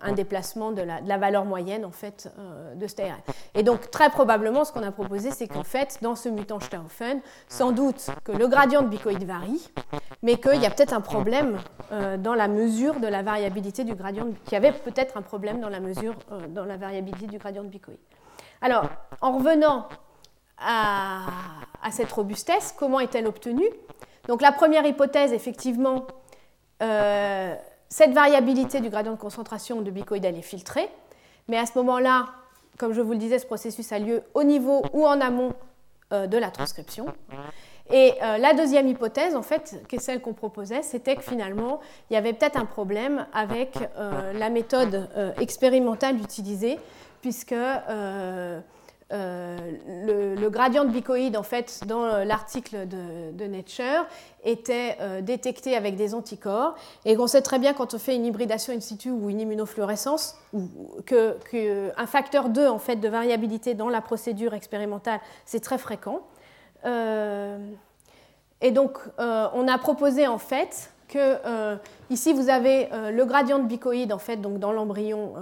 un 0.03 0.13
déplacement 0.13 0.73
de 0.73 0.83
la, 0.83 1.01
de 1.01 1.09
la, 1.09 1.19
valeur 1.19 1.45
moyenne 1.45 1.85
en 1.85 1.91
fait 1.91 2.33
euh, 2.39 2.75
de 2.75 2.87
cet 2.87 3.01
ARN. 3.01 3.21
Et 3.55 3.63
donc 3.63 3.91
très 3.91 4.11
probablement 4.11 4.65
ce 4.65 4.73
qu'on 4.73 4.83
a 4.83 4.91
proposé 4.91 5.31
c'est 5.31 5.49
qu'en 5.49 5.65
fait 5.65 5.99
dans 6.03 6.15
ce 6.15 6.29
mutant 6.29 6.61
Stauffen, 6.61 7.21
sans 7.49 7.73
doute 7.73 8.07
que 8.25 8.33
le 8.33 8.49
gradient 8.49 8.83
de 8.83 8.89
bicoïde 8.89 9.25
varie, 9.25 9.69
mais 10.23 10.37
qu'il 10.37 10.61
y 10.61 10.67
a 10.67 10.71
peut-être 10.71 10.93
un 10.93 11.01
problème 11.01 11.59
euh, 11.93 12.17
dans 12.17 12.35
la 12.35 12.49
mesure 12.49 13.01
de 13.01 13.07
la 13.07 13.23
variabilité 13.23 13.85
du 13.85 13.95
gradient, 13.95 14.27
qu'il 14.45 14.53
y 14.53 14.57
avait 14.57 14.73
peut-être 14.73 15.17
un 15.17 15.23
problème 15.23 15.61
dans 15.61 15.69
la 15.69 15.81
mesure 15.81 16.15
dans 16.51 16.65
la 16.65 16.77
variabilité 16.77 17.27
du 17.27 17.39
gradient 17.39 17.63
de 17.63 17.69
bicoïde. 17.69 17.99
Alors 18.61 18.89
en 19.21 19.37
revenant 19.37 19.89
à, 20.59 21.27
à 21.83 21.91
cette 21.91 22.11
robustesse, 22.11 22.75
comment 22.77 23.01
est-elle 23.01 23.27
obtenue? 23.27 23.71
Donc 24.29 24.43
la 24.43 24.53
première 24.53 24.85
hypothèse 24.87 25.33
effectivement 25.33 26.07
cette 27.88 28.12
variabilité 28.12 28.80
du 28.80 28.90
gradient 28.90 29.12
de 29.12 29.18
concentration 29.18 29.80
de 29.80 29.90
bicoïde, 29.90 30.25
elle 30.25 30.37
est 30.37 30.42
filtrée, 30.42 30.88
mais 31.49 31.57
à 31.57 31.66
ce 31.66 31.78
moment-là, 31.78 32.26
comme 32.78 32.92
je 32.92 33.00
vous 33.00 33.12
le 33.12 33.18
disais, 33.18 33.38
ce 33.38 33.47
processus 33.47 33.90
a 33.92 33.99
lieu 33.99 34.23
au 34.35 34.45
niveau 34.45 34.83
ou 34.92 35.07
en 35.07 35.21
amont 35.21 35.54
euh, 36.12 36.26
de 36.26 36.38
la 36.38 36.50
transcription. 36.50 37.07
Et 37.90 38.12
euh, 38.23 38.37
la 38.38 38.52
deuxième 38.52 38.87
hypothèse, 38.87 39.35
en 39.35 39.42
fait, 39.42 39.83
qui 39.88 39.97
est 39.97 40.00
celle 40.00 40.21
qu'on 40.21 40.35
proposait, 40.35 40.83
c'était 40.83 41.16
que 41.16 41.23
finalement, 41.23 41.80
il 42.11 42.14
y 42.14 42.16
avait 42.16 42.35
peut-être 42.35 42.57
un 42.57 42.66
problème 42.66 43.26
avec 43.33 43.76
euh, 43.97 44.33
la 44.35 44.50
méthode 44.50 45.09
expérimentale 45.40 46.16
utilisée, 46.16 46.78
puisque 47.23 47.54
euh, 49.11 49.57
le, 50.37 50.50
gradient 50.50 50.85
de 50.85 50.91
bicoïde, 50.91 51.37
en 51.37 51.43
fait, 51.43 51.81
dans 51.87 52.05
euh, 52.05 52.25
l'article 52.25 52.87
de, 52.87 53.47
Nature, 53.47 54.07
était 54.45 54.99
euh, 55.00 55.23
détecté 55.23 55.77
avec 55.77 55.97
des 55.97 56.15
anticorps. 56.15 56.75
Et 57.07 57.17
on 57.17 57.27
sait 57.27 57.41
très 57.41 57.59
bien 57.59 57.73
quand 57.73 57.95
on 57.95 57.99
fait 57.99 58.15
une 58.15 58.27
hybridation 58.27 58.75
in 58.75 58.81
situ 58.81 59.11
ou 59.11 59.31
une 59.31 59.41
immunofluorescence, 59.41 60.37
qu'un 61.07 62.07
facteur 62.07 62.50
2 62.50 62.69
en 62.69 62.79
fait, 62.79 62.97
de 62.97 63.09
variabilité 63.09 63.75
dans 63.75 63.88
la 63.88 64.03
procédure 64.03 64.53
expérimentale, 64.53 65.21
c'est 65.47 65.61
très 65.61 65.79
fréquent. 65.79 66.21
et 66.85 68.71
donc, 68.73 68.99
on 69.19 69.69
a 69.69 69.79
proposé 69.79 70.27
en 70.27 70.38
fait 70.38 70.91
que 71.09 71.79
ici 72.11 72.35
vous 72.35 72.50
avez 72.50 72.88
le 73.11 73.25
gradient 73.25 73.59
de 73.59 73.67
bicoïde 73.67 74.12
en 74.12 74.19
fait 74.19 74.37
donc 74.37 74.59
dans 74.59 74.73
l'embryon 74.73 75.35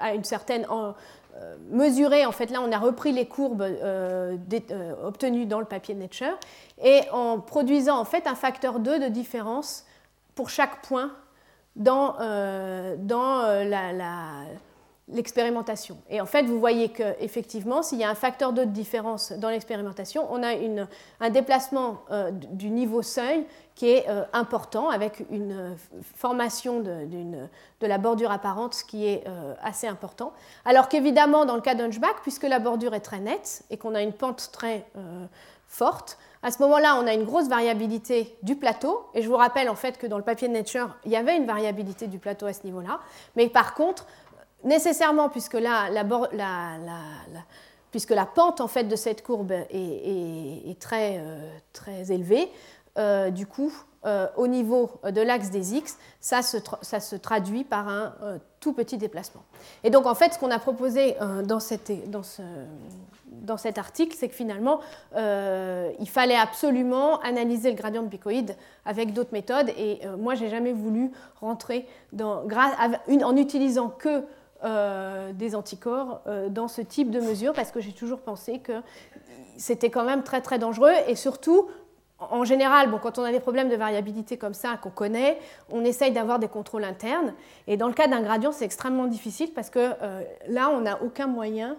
à 0.00 0.14
une 0.14 0.24
certaine 0.24 0.66
mesurer, 1.70 2.26
en 2.26 2.32
fait 2.32 2.50
là 2.50 2.60
on 2.60 2.70
a 2.72 2.78
repris 2.78 3.12
les 3.12 3.26
courbes 3.26 3.62
euh, 3.62 4.36
euh, 4.70 4.94
obtenues 5.04 5.46
dans 5.46 5.60
le 5.60 5.66
papier 5.66 5.94
Nature, 5.94 6.38
et 6.82 7.02
en 7.12 7.40
produisant 7.40 7.98
en 7.98 8.04
fait 8.04 8.26
un 8.26 8.34
facteur 8.34 8.80
2 8.80 8.98
de 9.00 9.08
différence 9.08 9.84
pour 10.34 10.50
chaque 10.50 10.82
point 10.82 11.12
dans, 11.76 12.16
dans 12.98 13.42
l'expérimentation. 15.08 15.98
Et 16.10 16.20
en 16.20 16.26
fait, 16.26 16.42
vous 16.42 16.58
voyez 16.58 16.88
qu'effectivement, 16.88 17.82
s'il 17.82 17.98
y 17.98 18.04
a 18.04 18.10
un 18.10 18.14
facteur 18.14 18.52
2 18.52 18.66
de 18.66 18.70
différence 18.72 19.32
dans 19.32 19.50
l'expérimentation, 19.50 20.26
on 20.30 20.42
a 20.42 20.54
une, 20.54 20.88
un 21.20 21.30
déplacement 21.30 22.00
du 22.52 22.70
niveau 22.70 23.02
seuil 23.02 23.46
qui 23.76 23.90
est 23.90 24.08
euh, 24.08 24.24
important, 24.32 24.88
avec 24.88 25.22
une 25.30 25.52
euh, 25.52 25.74
formation 26.16 26.80
de, 26.80 27.06
de, 27.80 27.86
la 27.86 27.98
bordure 27.98 28.32
apparente, 28.32 28.82
qui 28.88 29.06
est 29.06 29.22
euh, 29.28 29.54
assez 29.62 29.86
important. 29.86 30.32
Alors 30.64 30.88
qu'évidemment, 30.88 31.44
dans 31.44 31.54
le 31.54 31.60
cas 31.60 31.74
d'Hunchback, 31.74 32.16
puisque 32.22 32.44
la 32.44 32.58
bordure 32.58 32.94
est 32.94 33.00
très 33.00 33.20
nette 33.20 33.62
et 33.70 33.76
qu'on 33.76 33.94
a 33.94 34.02
une 34.02 34.14
pente 34.14 34.48
très 34.50 34.86
forte, 35.68 36.18
à 36.42 36.50
ce 36.50 36.62
moment-là, 36.62 36.98
on 37.02 37.06
a 37.06 37.12
une 37.12 37.24
grosse 37.24 37.48
variabilité 37.48 38.36
du 38.42 38.56
plateau. 38.56 39.04
Et 39.14 39.22
je 39.22 39.28
vous 39.28 39.36
rappelle 39.36 39.68
en 39.68 39.74
fait 39.74 39.98
que 39.98 40.06
dans 40.06 40.16
le 40.16 40.24
papier 40.24 40.48
de 40.48 40.52
Nature, 40.52 40.96
il 41.04 41.10
y 41.10 41.16
avait 41.16 41.36
une 41.36 41.46
variabilité 41.46 42.06
du 42.06 42.18
plateau 42.18 42.46
à 42.46 42.52
ce 42.52 42.62
niveau-là. 42.64 43.00
Mais 43.34 43.48
par 43.48 43.74
contre, 43.74 44.06
nécessairement, 44.66 45.28
puisque 45.28 45.54
la, 45.54 45.88
puisque 47.90 48.10
la 48.10 48.26
pente 48.26 48.60
en 48.60 48.68
fait 48.68 48.84
de 48.84 48.96
cette 48.96 49.22
courbe 49.22 49.52
est, 49.52 50.78
très, 50.80 51.22
très 51.72 52.12
élevée, 52.12 52.50
euh, 52.98 53.30
du 53.30 53.46
coup, 53.46 53.72
euh, 54.06 54.26
au 54.36 54.46
niveau 54.46 54.90
de 55.04 55.20
l'axe 55.20 55.50
des 55.50 55.74
X, 55.74 55.98
ça 56.20 56.42
se, 56.42 57.16
traduit 57.16 57.64
par 57.64 57.88
un 57.88 58.14
euh, 58.22 58.38
tout 58.60 58.72
petit 58.72 58.98
déplacement. 58.98 59.42
Et 59.84 59.90
donc, 59.90 60.06
en 60.06 60.14
fait, 60.14 60.34
ce 60.34 60.38
qu'on 60.38 60.50
a 60.50 60.58
proposé 60.58 61.16
dans, 61.20 61.42
dans, 61.42 61.60
ce, 61.60 62.42
dans 63.42 63.56
cet 63.56 63.78
article, 63.78 64.16
c'est 64.18 64.28
que 64.28 64.34
finalement, 64.34 64.80
euh, 65.14 65.90
il 65.98 66.08
fallait 66.08 66.36
absolument 66.36 67.20
analyser 67.20 67.70
le 67.70 67.76
gradient 67.76 68.02
de 68.02 68.08
bicoïde 68.08 68.56
avec 68.84 69.12
d'autres 69.12 69.32
méthodes. 69.32 69.70
Et 69.76 70.00
euh, 70.04 70.16
moi, 70.16 70.34
j'ai 70.34 70.48
jamais 70.48 70.72
voulu 70.72 71.10
rentrer 71.40 71.86
dans, 72.12 72.44
en 72.44 73.36
utilisant 73.36 73.88
que 73.88 74.24
des 74.62 75.54
anticorps 75.54 76.22
dans 76.50 76.68
ce 76.68 76.80
type 76.80 77.10
de 77.10 77.20
mesure 77.20 77.52
parce 77.52 77.70
que 77.70 77.80
j'ai 77.80 77.92
toujours 77.92 78.20
pensé 78.20 78.58
que 78.58 78.80
c'était 79.56 79.90
quand 79.90 80.04
même 80.04 80.22
très 80.22 80.40
très 80.40 80.58
dangereux 80.58 80.92
et 81.06 81.14
surtout 81.14 81.68
en 82.18 82.44
général, 82.44 82.90
bon, 82.90 82.98
quand 82.98 83.18
on 83.18 83.24
a 83.24 83.32
des 83.32 83.40
problèmes 83.40 83.68
de 83.68 83.76
variabilité 83.76 84.38
comme 84.38 84.54
ça 84.54 84.78
qu'on 84.78 84.90
connaît, 84.90 85.38
on 85.70 85.84
essaye 85.84 86.12
d'avoir 86.12 86.38
des 86.38 86.48
contrôles 86.48 86.84
internes. 86.84 87.34
Et 87.66 87.76
dans 87.76 87.88
le 87.88 87.92
cas 87.92 88.08
d'un 88.08 88.22
gradient, 88.22 88.52
c'est 88.52 88.64
extrêmement 88.64 89.06
difficile 89.06 89.50
parce 89.54 89.68
que 89.68 89.92
euh, 90.02 90.22
là, 90.48 90.70
on 90.70 90.80
n'a 90.80 91.02
aucun 91.02 91.26
moyen, 91.26 91.76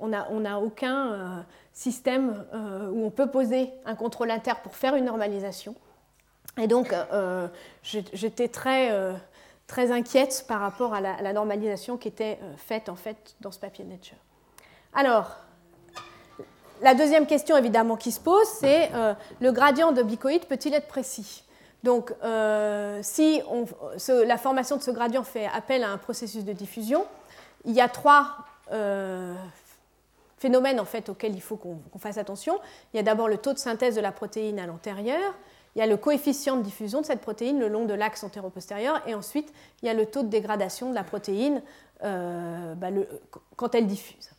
on 0.00 0.08
n'a 0.08 0.58
aucun 0.58 1.12
euh, 1.12 1.40
système 1.74 2.44
euh, 2.54 2.90
où 2.90 3.04
on 3.04 3.10
peut 3.10 3.30
poser 3.30 3.70
un 3.84 3.94
contrôle 3.94 4.30
interne 4.30 4.58
pour 4.62 4.74
faire 4.74 4.94
une 4.94 5.04
normalisation. 5.04 5.74
Et 6.56 6.66
donc, 6.66 6.94
j'étais 7.82 8.46
très, 8.46 8.92
très 9.66 9.90
inquiète 9.90 10.44
par 10.46 10.60
rapport 10.60 10.94
à 10.94 11.00
la, 11.00 11.32
normalisation 11.32 11.96
qui 11.96 12.08
était 12.08 12.38
faite 12.56 12.88
en 12.88 12.96
fait 12.96 13.34
dans 13.40 13.50
ce 13.50 13.58
papier 13.58 13.84
Nature. 13.84 14.18
Alors, 14.92 15.36
la 16.82 16.94
deuxième 16.94 17.26
question 17.26 17.56
évidemment 17.56 17.96
qui 17.96 18.12
se 18.12 18.20
pose, 18.20 18.46
c'est 18.46 18.92
euh, 18.94 19.14
le 19.40 19.52
gradient 19.52 19.92
de 19.92 20.02
bicoïde 20.02 20.46
peut-il 20.46 20.74
être 20.74 20.88
précis? 20.88 21.44
Donc 21.82 22.12
euh, 22.22 23.00
si 23.02 23.42
la 24.08 24.38
formation 24.38 24.76
de 24.76 24.82
ce 24.82 24.90
gradient 24.90 25.22
fait 25.22 25.46
appel 25.46 25.84
à 25.84 25.90
un 25.90 25.98
processus 25.98 26.44
de 26.44 26.52
diffusion, 26.52 27.06
il 27.64 27.72
y 27.72 27.80
a 27.80 27.88
trois 27.88 28.36
euh, 28.72 29.34
phénomènes 30.38 30.80
en 30.80 30.84
fait 30.84 31.08
auxquels 31.08 31.34
il 31.34 31.42
faut 31.42 31.56
qu'on 31.56 31.98
fasse 31.98 32.18
attention. 32.18 32.58
Il 32.92 32.96
y 32.96 33.00
a 33.00 33.02
d'abord 33.02 33.28
le 33.28 33.38
taux 33.38 33.52
de 33.52 33.58
synthèse 33.58 33.94
de 33.96 34.00
la 34.00 34.12
protéine 34.12 34.58
à 34.58 34.66
l'antérieur, 34.66 35.34
il 35.74 35.80
y 35.80 35.82
a 35.82 35.86
le 35.86 35.96
coefficient 35.96 36.56
de 36.56 36.62
diffusion 36.62 37.00
de 37.00 37.06
cette 37.06 37.20
protéine 37.20 37.58
le 37.58 37.68
long 37.68 37.84
de 37.84 37.94
l'axe 37.94 38.24
antéro-postérieur, 38.24 39.00
et 39.06 39.14
ensuite 39.14 39.52
il 39.82 39.86
y 39.86 39.88
a 39.88 39.94
le 39.94 40.06
taux 40.06 40.22
de 40.22 40.28
dégradation 40.28 40.90
de 40.90 40.94
la 40.94 41.04
protéine 41.04 41.62
bah, 42.02 42.88
quand 43.56 43.74
elle 43.74 43.86
diffuse. 43.86 44.34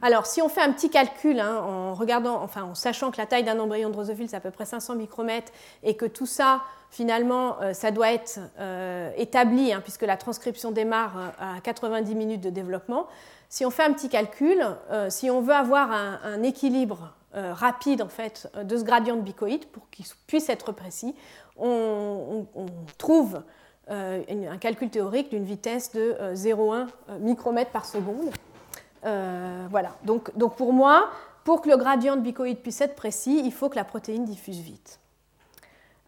Alors, 0.00 0.26
si 0.26 0.40
on 0.40 0.48
fait 0.48 0.60
un 0.60 0.72
petit 0.72 0.90
calcul 0.90 1.40
hein, 1.40 1.56
en 1.56 1.94
regardant, 1.94 2.40
enfin 2.42 2.62
en 2.62 2.74
sachant 2.74 3.10
que 3.10 3.16
la 3.16 3.26
taille 3.26 3.42
d'un 3.42 3.58
embryon 3.58 3.90
drosophile 3.90 4.28
c'est 4.28 4.36
à 4.36 4.40
peu 4.40 4.52
près 4.52 4.64
500 4.64 4.94
micromètres 4.94 5.50
et 5.82 5.96
que 5.96 6.06
tout 6.06 6.26
ça, 6.26 6.62
finalement, 6.90 7.60
euh, 7.60 7.72
ça 7.72 7.90
doit 7.90 8.12
être 8.12 8.38
euh, 8.60 9.10
établi 9.16 9.72
hein, 9.72 9.80
puisque 9.82 10.02
la 10.02 10.16
transcription 10.16 10.70
démarre 10.70 11.14
euh, 11.18 11.56
à 11.56 11.60
90 11.60 12.14
minutes 12.14 12.40
de 12.40 12.50
développement. 12.50 13.08
Si 13.48 13.66
on 13.66 13.70
fait 13.70 13.82
un 13.82 13.92
petit 13.92 14.10
calcul, 14.10 14.62
si 15.08 15.30
on 15.30 15.40
veut 15.40 15.54
avoir 15.54 15.90
un, 15.90 16.42
équilibre 16.42 17.14
rapide 17.34 18.02
en 18.02 18.08
fait 18.08 18.50
de 18.62 18.76
ce 18.76 18.84
gradient 18.84 19.16
de 19.16 19.20
bicoïde 19.20 19.66
pour 19.66 19.88
qu'il 19.90 20.06
puisse 20.26 20.48
être 20.48 20.72
précis, 20.72 21.14
on, 21.56 22.46
trouve 22.96 23.42
un 23.88 24.58
calcul 24.58 24.90
théorique 24.90 25.30
d'une 25.30 25.44
vitesse 25.44 25.92
de 25.92 26.16
0,1 26.34 26.88
micromètre 27.20 27.70
par 27.70 27.84
seconde. 27.84 28.30
Euh, 29.04 29.66
voilà. 29.70 29.90
Donc, 30.04 30.36
donc, 30.36 30.56
pour 30.56 30.72
moi, 30.72 31.10
pour 31.44 31.62
que 31.62 31.68
le 31.68 31.76
gradient 31.76 32.16
de 32.16 32.20
bicoïde 32.20 32.58
puisse 32.58 32.80
être 32.80 32.94
précis, 32.94 33.42
il 33.44 33.52
faut 33.52 33.68
que 33.68 33.76
la 33.76 33.84
protéine 33.84 34.24
diffuse 34.24 34.58
vite. 34.58 35.00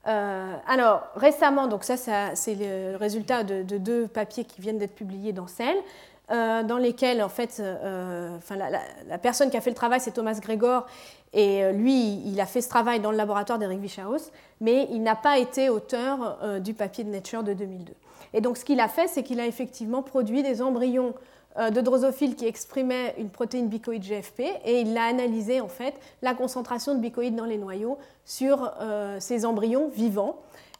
Euh, 0.07 0.55
alors, 0.67 1.03
récemment, 1.15 1.67
donc 1.67 1.85
ça, 1.85 1.97
c'est 1.97 2.55
le 2.55 2.97
résultat 2.97 3.45
de, 3.45 3.79
deux 3.79 4.07
papiers 4.07 4.45
qui 4.45 4.61
viennent 4.61 4.79
d'être 4.79 4.95
publiés 4.95 5.33
dans 5.33 5.47
Cell, 5.47 5.77
euh, 6.31 6.63
dans 6.63 6.79
lesquels, 6.79 7.23
en 7.23 7.29
fait, 7.29 7.63
enfin, 8.37 8.57
la, 8.57 9.19
personne 9.19 9.51
qui 9.51 9.57
a 9.57 9.61
fait 9.61 9.71
le 9.71 9.77
travail, 9.77 10.01
c'est 10.01 10.13
Thomas 10.13 10.39
Gregor, 10.41 10.87
et 11.33 11.71
lui, 11.73 12.23
il 12.25 12.41
a 12.41 12.47
fait 12.47 12.61
ce 12.61 12.69
travail 12.69 13.01
dans 13.01 13.11
le 13.11 13.17
laboratoire 13.17 13.59
d'Eric 13.59 13.81
Wichaus, 13.81 14.33
mais 14.61 14.89
il 14.91 15.03
n'a 15.03 15.17
pas 15.17 15.39
été 15.39 15.69
auteur 15.69 16.61
du 16.61 16.75
papier 16.75 17.05
de 17.05 17.11
Nature 17.11 17.43
de 17.43 17.53
2002. 17.53 17.93
Et 18.33 18.41
donc, 18.41 18.57
ce 18.57 18.65
qu'il 18.65 18.81
a 18.81 18.89
fait, 18.89 19.07
c'est 19.09 19.23
qu'il 19.23 19.41
a 19.41 19.47
effectivement 19.47 20.03
produit 20.03 20.43
des 20.43 20.63
embryons 20.63 21.15
euh, 21.15 21.17
de 21.59 21.81
drosophile 21.81 22.37
qui 22.37 22.47
exprimait 22.47 23.15
une 23.19 23.29
protéine 23.29 23.69
bicoïde 23.69 24.03
GFP 24.03 24.41
et 24.65 24.81
il 24.81 24.97
a 24.97 25.05
analysé 25.05 25.61
en 25.61 25.69
fait 25.69 25.95
la 26.23 26.35
concentration 26.35 26.95
de 26.95 27.01
bicoïdes 27.01 27.35
dans 27.35 27.45
les 27.45 27.59
noyaux 27.59 27.99
sur 28.25 28.73
euh, 28.81 29.19
ces 29.19 29.45
embryons 29.45 29.89
vivants. 29.89 30.37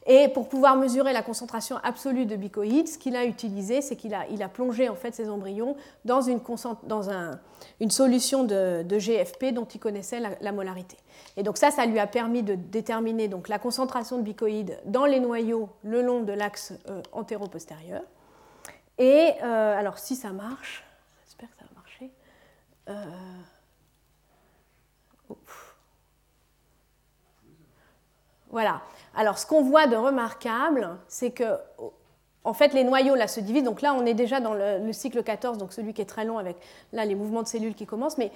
Et 0.07 0.29
pour 0.29 0.49
pouvoir 0.49 0.77
mesurer 0.77 1.13
la 1.13 1.21
concentration 1.21 1.77
absolue 1.83 2.25
de 2.25 2.35
bicoïdes, 2.35 2.87
ce 2.87 2.97
qu'il 2.97 3.15
a 3.15 3.25
utilisé, 3.25 3.81
c'est 3.81 3.95
qu'il 3.95 4.15
a, 4.15 4.25
il 4.31 4.41
a, 4.41 4.49
plongé 4.49 4.89
en 4.89 4.95
fait 4.95 5.13
ces 5.13 5.29
embryons 5.29 5.75
dans 6.05 6.21
une, 6.21 6.39
dans 6.87 7.09
un, 7.11 7.39
une 7.79 7.91
solution 7.91 8.43
de, 8.43 8.83
GFP 8.97 9.53
dont 9.53 9.65
il 9.65 9.79
connaissait 9.79 10.19
la, 10.19 10.51
molarité. 10.51 10.97
Et 11.37 11.43
donc 11.43 11.57
ça, 11.57 11.69
ça 11.69 11.85
lui 11.85 11.99
a 11.99 12.07
permis 12.07 12.41
de 12.41 12.55
déterminer 12.55 13.27
donc 13.27 13.47
la 13.47 13.59
concentration 13.59 14.17
de 14.17 14.23
bicoïdes 14.23 14.79
dans 14.85 15.05
les 15.05 15.19
noyaux 15.19 15.69
le 15.83 16.01
long 16.01 16.21
de 16.21 16.33
l'axe 16.33 16.73
euh, 16.89 17.03
antéro-postérieur. 17.11 18.01
Et 19.01 19.33
euh, 19.41 19.79
alors, 19.79 19.97
si 19.97 20.15
ça 20.15 20.31
marche, 20.31 20.83
j'espère 21.25 21.49
que 21.49 21.55
ça 21.57 21.65
va 21.67 21.75
marcher. 21.75 22.11
Euh, 22.87 23.03
voilà. 28.51 28.83
Alors, 29.15 29.39
ce 29.39 29.47
qu'on 29.47 29.63
voit 29.63 29.87
de 29.87 29.95
remarquable, 29.95 30.99
c'est 31.07 31.31
que, 31.31 31.57
en 32.43 32.53
fait, 32.53 32.75
les 32.75 32.83
noyaux 32.83 33.15
se 33.25 33.39
divisent. 33.39 33.63
Donc 33.63 33.81
là, 33.81 33.95
on 33.95 34.05
est 34.05 34.13
déjà 34.13 34.39
dans 34.39 34.53
le, 34.53 34.93
cycle 34.93 35.23
14, 35.23 35.57
donc 35.57 35.73
celui 35.73 35.95
qui 35.95 36.03
est 36.03 36.05
très 36.05 36.23
long 36.23 36.37
avec 36.37 36.57
là 36.93 37.03
les 37.03 37.15
mouvements 37.15 37.41
de 37.41 37.47
cellules 37.47 37.73
qui 37.73 37.87
commencent. 37.87 38.19
Mais 38.19 38.31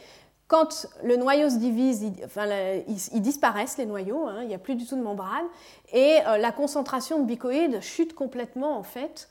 quand 0.48 0.88
le 1.04 1.16
noyau 1.16 1.52
se 1.52 1.58
divise, 1.58 2.02
ils, 2.02 3.22
disparaissent 3.22 3.78
les 3.78 3.86
noyaux, 3.86 4.26
hein, 4.26 4.40
il 4.42 4.48
n'y 4.48 4.56
a 4.56 4.60
plus 4.60 4.74
du 4.74 4.88
tout 4.88 4.96
de 4.96 5.04
membrane, 5.04 5.46
et 5.94 6.22
euh, 6.26 6.40
la 6.40 6.52
concentration 6.52 7.20
de 7.20 7.26
bicoïdes 7.26 7.82
chute 7.82 8.16
complètement 8.16 8.80
en 8.80 8.84
fait. 8.84 9.30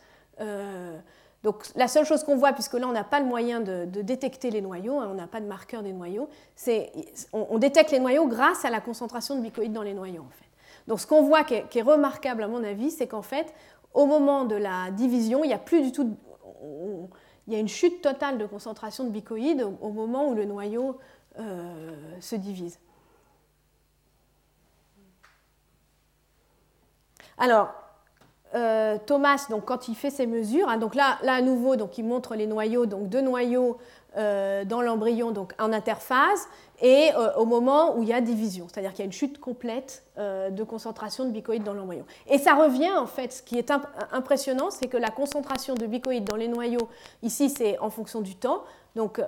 Donc 1.44 1.62
la 1.76 1.88
seule 1.88 2.06
chose 2.06 2.24
qu'on 2.24 2.36
voit, 2.36 2.54
puisque 2.54 2.72
là 2.72 2.88
on 2.88 2.92
n'a 2.92 3.04
pas 3.04 3.20
le 3.20 3.26
moyen 3.26 3.60
de, 3.60 3.84
détecter 3.84 4.50
les 4.50 4.62
noyaux, 4.62 4.98
hein, 4.98 5.08
on 5.10 5.14
n'a 5.14 5.26
pas 5.26 5.40
de 5.40 5.46
marqueur 5.46 5.82
des 5.82 5.92
noyaux, 5.92 6.28
c'est 6.56 6.90
on, 7.34 7.58
détecte 7.58 7.90
les 7.90 7.98
noyaux 8.00 8.26
grâce 8.26 8.64
à 8.64 8.70
la 8.70 8.80
concentration 8.80 9.36
de 9.36 9.42
bicoïdes 9.42 9.74
dans 9.74 9.82
les 9.82 9.92
noyaux 9.92 10.22
en 10.22 10.30
fait. 10.30 10.48
Donc 10.88 11.00
ce 11.00 11.06
qu'on 11.06 11.22
voit 11.22 11.44
qui 11.44 11.54
est, 11.54 11.82
remarquable 11.82 12.42
à 12.42 12.48
mon 12.48 12.64
avis, 12.64 12.90
c'est 12.90 13.06
qu'en 13.06 13.20
fait 13.20 13.52
au 13.92 14.06
moment 14.06 14.46
de 14.46 14.56
la 14.56 14.90
division, 14.90 15.44
il 15.44 15.48
n'y 15.48 15.54
a 15.54 15.58
plus 15.58 15.82
du 15.82 15.92
tout, 15.92 16.16
il 17.46 17.52
y 17.52 17.56
a 17.56 17.58
une 17.58 17.68
chute 17.68 18.00
totale 18.00 18.38
de 18.38 18.46
concentration 18.46 19.04
de 19.04 19.10
bicoïdes 19.10 19.68
au, 19.82 19.90
moment 19.90 20.26
où 20.26 20.34
le 20.34 20.46
noyau 20.46 20.98
euh, 21.38 21.94
se 22.20 22.36
divise. 22.36 22.80
Alors, 27.36 27.83
euh, 28.54 28.98
Thomas, 29.04 29.46
donc, 29.50 29.64
quand 29.64 29.88
il 29.88 29.94
fait 29.94 30.10
ses 30.10 30.26
mesures, 30.26 30.68
hein, 30.68 30.78
là 30.94 31.18
à 31.26 31.42
nouveau, 31.42 31.76
donc, 31.76 31.98
il 31.98 32.04
montre 32.04 32.34
les 32.34 32.46
noyaux, 32.46 32.86
donc 32.86 33.08
deux 33.08 33.20
noyaux 33.20 33.78
euh, 34.16 34.64
dans 34.64 34.80
l'embryon 34.80 35.32
donc 35.32 35.54
en 35.58 35.72
interphase 35.72 36.46
et 36.80 37.10
euh, 37.16 37.34
au 37.34 37.46
moment 37.46 37.96
où 37.96 38.04
il 38.04 38.10
y 38.10 38.12
a 38.12 38.20
division, 38.20 38.68
c'est-à-dire 38.68 38.92
qu'il 38.92 39.00
y 39.00 39.02
a 39.02 39.06
une 39.06 39.12
chute 39.12 39.40
complète 39.40 40.04
de 40.16 40.62
concentration 40.62 41.24
de 41.24 41.30
bicoïdes 41.30 41.64
dans 41.64 41.74
l'embryon. 41.74 42.04
Et 42.28 42.38
ça 42.38 42.54
revient 42.54 42.92
en 42.92 43.06
fait, 43.06 43.32
ce 43.32 43.42
qui 43.42 43.58
est 43.58 43.72
impressionnant, 44.12 44.70
c'est 44.70 44.86
que 44.86 44.96
la 44.96 45.10
concentration 45.10 45.74
de 45.74 45.86
bicoïdes 45.86 46.22
dans 46.22 46.36
les 46.36 46.46
noyaux, 46.46 46.88
ici 47.22 47.50
c'est 47.50 47.76
en 47.80 47.90
fonction 47.90 48.20
du 48.20 48.36
temps, 48.36 48.62
donc 48.94 49.20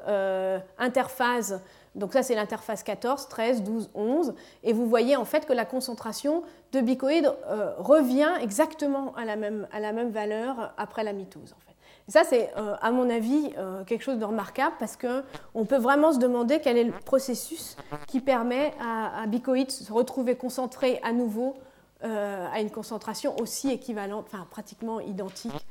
interphase 0.78 1.60
donc 1.96 2.12
ça, 2.12 2.22
c'est 2.22 2.34
l'interface 2.34 2.82
14, 2.82 3.26
13, 3.28 3.62
12, 3.62 3.90
11. 3.94 4.34
Et 4.62 4.72
vous 4.74 4.86
voyez 4.86 5.16
en 5.16 5.24
fait 5.24 5.46
que 5.46 5.54
la 5.54 5.64
concentration 5.64 6.42
de 6.72 6.80
bicoïdes 6.80 7.32
euh, 7.46 7.72
revient 7.78 8.32
exactement 8.40 9.14
à 9.16 9.24
la, 9.24 9.36
même, 9.36 9.66
à 9.72 9.80
la 9.80 9.92
même 9.92 10.10
valeur 10.10 10.74
après 10.76 11.04
la 11.04 11.14
mitose. 11.14 11.54
En 11.54 11.60
fait. 11.60 11.74
Et 12.08 12.12
ça, 12.12 12.22
c'est 12.24 12.52
euh, 12.58 12.76
à 12.82 12.90
mon 12.90 13.08
avis 13.08 13.50
euh, 13.56 13.82
quelque 13.84 14.02
chose 14.02 14.18
de 14.18 14.24
remarquable 14.26 14.76
parce 14.78 14.98
qu'on 14.98 15.64
peut 15.64 15.78
vraiment 15.78 16.12
se 16.12 16.18
demander 16.18 16.60
quel 16.60 16.76
est 16.76 16.84
le 16.84 16.92
processus 16.92 17.78
qui 18.06 18.20
permet 18.20 18.74
à, 18.78 19.22
à 19.22 19.26
bicoïdes 19.26 19.68
de 19.68 19.72
se 19.72 19.90
retrouver 19.92 20.36
concentrés 20.36 21.00
à 21.02 21.12
nouveau 21.12 21.56
à 22.02 22.60
une 22.60 22.70
concentration 22.70 23.34
aussi 23.40 23.72
équivalente, 23.72 24.26
enfin 24.28 24.46
pratiquement 24.48 25.00
identique 25.00 25.66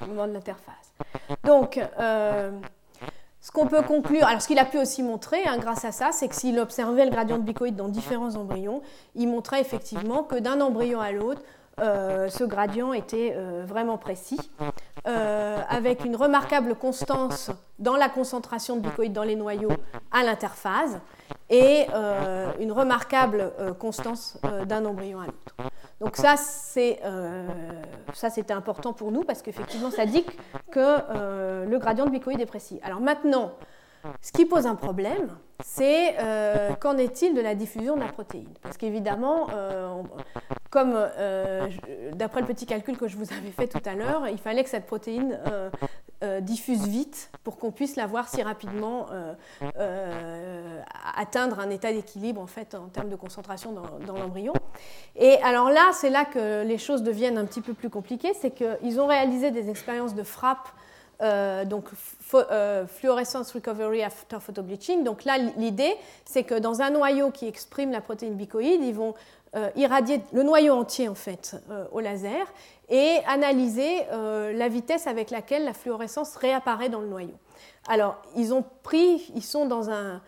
au 0.00 0.06
moment 0.06 0.28
de 0.28 0.34
l'interface. 0.34 0.92
Donc, 1.42 1.80
ce 3.48 3.52
qu'on 3.52 3.66
peut 3.66 3.80
conclure, 3.80 4.26
alors 4.26 4.42
ce 4.42 4.46
qu'il 4.46 4.58
a 4.58 4.66
pu 4.66 4.76
aussi 4.76 5.02
montrer 5.02 5.42
hein, 5.46 5.56
grâce 5.56 5.86
à 5.86 5.90
ça, 5.90 6.10
c'est 6.12 6.28
que 6.28 6.34
s'il 6.34 6.58
observait 6.58 7.06
le 7.06 7.10
gradient 7.10 7.38
de 7.38 7.44
bicoïde 7.44 7.76
dans 7.76 7.88
différents 7.88 8.34
embryons, 8.36 8.82
il 9.14 9.26
montrait 9.26 9.62
effectivement 9.62 10.22
que 10.22 10.38
d'un 10.38 10.60
embryon 10.60 11.00
à 11.00 11.12
l'autre, 11.12 11.40
euh, 11.80 12.28
ce 12.28 12.44
gradient 12.44 12.92
était 12.92 13.34
euh, 13.36 13.64
vraiment 13.66 13.98
précis. 13.98 14.38
avec 15.04 16.04
une 16.04 16.16
remarquable 16.16 16.74
constance 16.74 17.50
dans 17.78 17.96
la 17.96 18.08
concentration 18.08 18.76
de 18.76 18.80
bicoïdes 18.80 19.12
dans 19.12 19.22
les 19.22 19.36
noyaux 19.36 19.72
à 20.10 20.22
l'interphase 20.22 21.00
et 21.48 21.86
une 22.60 22.72
remarquable 22.72 23.52
constance 23.78 24.38
d'un 24.66 24.84
embryon 24.84 25.20
à 25.20 25.26
l'autre. 25.26 25.56
Donc 26.00 26.16
ça, 26.16 26.36
c'était 26.36 27.00
important 28.52 28.92
pour 28.92 29.12
nous 29.12 29.22
parce 29.22 29.40
qu'effectivement, 29.40 29.90
ça 29.90 30.04
dit 30.04 30.26
que 30.70 31.64
le 31.64 31.78
gradient 31.78 32.04
de 32.04 32.10
bicoïde 32.10 32.40
est 32.40 32.46
précis. 32.46 32.80
Alors 32.82 33.00
maintenant, 33.00 33.52
ce 34.20 34.32
qui 34.32 34.46
pose 34.46 34.66
un 34.66 34.74
problème, 34.74 35.36
c'est 35.64 36.16
euh, 36.20 36.74
qu'en 36.74 36.96
est-il 36.96 37.34
de 37.34 37.40
la 37.40 37.54
diffusion 37.54 37.96
de 37.96 38.00
la 38.00 38.08
protéine? 38.08 38.52
Parce 38.62 38.76
qu'évidemment, 38.76 39.48
euh, 39.52 40.02
comme 40.70 40.92
euh, 40.94 41.68
d'après 42.14 42.40
le 42.40 42.46
petit 42.46 42.66
calcul 42.66 42.96
que 42.96 43.08
je 43.08 43.16
vous 43.16 43.32
avais 43.32 43.50
fait 43.50 43.68
tout 43.68 43.82
à 43.88 43.94
l'heure, 43.94 44.28
il 44.28 44.38
fallait 44.38 44.64
que 44.64 44.70
cette 44.70 44.86
protéine 44.86 45.38
diffuse 46.40 46.86
vite 46.86 47.30
pour 47.44 47.58
qu'on 47.58 47.70
puisse 47.70 47.94
la 47.94 48.06
voir 48.06 48.28
si 48.28 48.42
rapidement 48.42 49.06
atteindre 51.16 51.60
un 51.60 51.70
état 51.70 51.92
d'équilibre 51.92 52.40
en 52.40 52.48
fait 52.48 52.74
en 52.74 52.88
termes 52.88 53.08
de 53.08 53.16
concentration 53.16 53.72
dans, 53.72 53.98
dans 54.04 54.18
l'embryon. 54.18 54.52
Et 55.14 55.36
alors 55.42 55.70
là, 55.70 55.90
c'est 55.92 56.10
là 56.10 56.24
que 56.24 56.64
les 56.64 56.78
choses 56.78 57.02
deviennent 57.02 57.38
un 57.38 57.46
petit 57.46 57.60
peu 57.60 57.72
plus 57.72 57.88
compliquées, 57.88 58.32
c'est 58.34 58.50
qu'ils 58.50 59.00
ont 59.00 59.06
réalisé 59.06 59.52
des 59.52 59.70
expériences 59.70 60.14
de 60.14 60.24
frappe 60.24 60.68
euh, 61.20 61.64
donc 61.64 61.86
euh, 62.34 62.86
fluorescence 62.86 63.50
recovery 63.50 64.04
after 64.04 64.38
photobleaching. 64.38 65.02
Donc 65.02 65.24
là, 65.24 65.36
l'idée, 65.56 65.96
c'est 66.24 66.44
que 66.44 66.54
dans 66.54 66.80
un 66.80 66.90
noyau 66.90 67.32
qui 67.32 67.48
exprime 67.48 67.90
la 67.90 68.00
protéine 68.00 68.34
bicoïde, 68.34 68.82
ils 68.84 68.94
vont 68.94 69.14
euh, 69.14 69.37
irradier 69.76 70.20
le 70.32 70.42
noyau 70.42 70.74
entier 70.74 71.08
en 71.08 71.14
fait 71.14 71.56
au 71.92 72.00
laser 72.00 72.46
et 72.88 73.18
analyser 73.26 74.04
la 74.10 74.68
vitesse 74.68 75.06
avec 75.06 75.30
laquelle 75.30 75.64
la 75.64 75.72
fluorescence 75.72 76.36
réapparaît 76.36 76.88
dans 76.88 77.00
le 77.00 77.08
noyau. 77.08 77.34
Alors, 77.88 78.16
ils 78.36 78.52
ont 78.52 78.64
pris, 78.82 79.30
ils 79.34 79.42
sont 79.42 79.66
dans 79.66 79.90
un, 79.90 80.20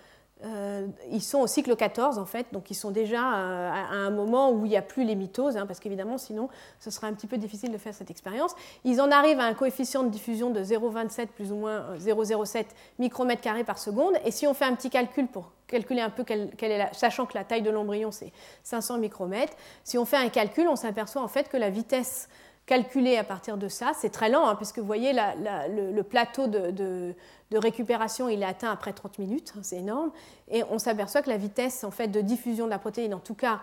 euh, 0.45 0.87
ils 1.11 1.23
sont 1.23 1.41
au 1.41 1.47
cycle 1.47 1.77
14 1.77 2.19
en 2.19 2.25
fait, 2.25 2.47
donc 2.53 2.71
ils 2.71 2.75
sont 2.75 2.91
déjà 2.91 3.21
euh, 3.21 3.71
à 3.71 3.95
un 3.95 4.11
moment 4.11 4.51
où 4.51 4.65
il 4.65 4.71
n'y 4.71 4.77
a 4.77 4.83
plus 4.83 5.05
les 5.05 5.15
mitoses, 5.15 5.59
hein, 5.59 5.67
parce 5.67 5.81
qu'évidemment 5.81 6.17
sinon 6.17 6.49
ce 6.79 6.91
serait 6.91 7.09
un 7.09 7.13
petit 7.13 7.27
peu 7.27 7.37
difficile 7.37 7.71
de 7.71 7.77
faire 7.77 7.93
cette 7.93 8.11
expérience. 8.11 8.55
Ils 8.85 9.03
en 9.03 9.11
arrivent 9.11 9.41
à 9.41 9.45
un 9.45 9.53
coefficient 9.53 10.03
de 10.03 10.09
diffusion 10.09 10.49
de 10.51 10.63
0,27 10.63 11.27
plus 11.27 11.53
ou 11.53 11.57
moins 11.57 11.95
0,07 11.99 12.59
euh, 12.59 12.63
micromètres 12.99 13.43
carrés 13.43 13.65
par 13.65 13.79
seconde, 13.79 14.15
et 14.25 14.31
si 14.31 14.47
on 14.47 14.55
fait 14.55 14.65
un 14.65 14.75
petit 14.75 14.89
calcul 14.89 15.27
pour 15.27 15.53
calculer 15.67 16.01
un 16.01 16.11
peu 16.11 16.25
quelle, 16.25 16.51
est 16.59 16.79
la, 16.79 16.93
sachant 16.95 17.27
que 17.27 17.37
la 17.37 17.45
taille 17.45 17.63
de 17.63 17.71
l'embryon 17.71 18.11
c'est 18.11 18.33
500 18.63 18.97
micromètres, 18.99 19.53
si 19.85 19.99
on 19.99 20.07
fait 20.07 20.17
un 20.17 20.31
calcul, 20.31 20.67
on 20.69 20.77
s'aperçoit 20.77 21.23
en 21.23 21.29
fait 21.29 21.51
que 21.51 21.59
la 21.59 21.69
vitesse 21.69 22.29
calculée 22.71 23.17
à 23.17 23.25
partir 23.25 23.57
de 23.57 23.69
ça, 23.69 23.91
c'est 23.99 24.11
très 24.11 24.29
lent, 24.29 24.47
hein, 24.47 24.55
puisque 24.55 24.79
vous 24.79 24.87
voyez 24.87 25.13
le, 25.13 26.03
plateau 26.03 26.47
de 26.47 27.15
de 27.51 27.59
récupération, 27.59 28.29
il 28.29 28.43
est 28.43 28.47
atteint 28.47 28.71
après 28.71 28.93
30 28.93 29.19
minutes, 29.19 29.53
hein, 29.57 29.61
c'est 29.63 29.79
énorme, 29.79 30.13
et 30.49 30.63
on 30.71 30.79
s'aperçoit 30.79 31.23
que 31.23 31.31
la 31.31 31.37
vitesse 31.37 31.85
en 31.85 31.91
fait, 31.91 32.09
de 32.09 32.21
diffusion 32.21 32.67
de 32.67 32.71
la 32.71 32.79
protéine, 32.79 33.15
en 33.15 33.19
tout 33.19 33.35
cas 33.35 33.61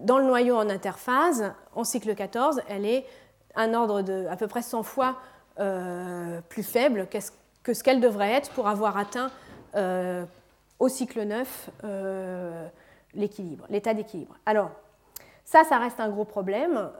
dans 0.00 0.18
le 0.18 0.24
noyau 0.24 0.56
en 0.56 0.68
interphase, 0.68 1.52
en 1.76 1.84
cycle 1.84 2.16
14, 2.16 2.62
elle 2.68 2.84
est 2.84 3.06
un 3.54 3.72
ordre 3.74 4.02
de 4.02 4.26
à 4.26 4.36
peu 4.36 4.48
près 4.48 4.62
100 4.62 4.82
fois 4.82 5.18
euh, 5.60 6.40
plus 6.48 6.64
faible 6.64 7.06
que 7.62 7.72
ce 7.72 7.84
qu'elle 7.84 8.00
devrait 8.00 8.32
être 8.32 8.50
pour 8.50 8.66
avoir 8.66 8.98
atteint 8.98 9.30
euh, 9.76 10.24
au 10.80 10.88
cycle 10.88 11.22
9 11.22 11.70
euh, 11.84 12.66
l'équilibre, 13.14 13.64
l'état 13.70 13.94
d'équilibre. 13.94 14.34
Alors, 14.46 14.72
ça, 15.44 15.64
ça 15.64 15.78
reste 15.78 16.00
un 16.00 16.08
gros 16.08 16.24
problème, 16.24 16.90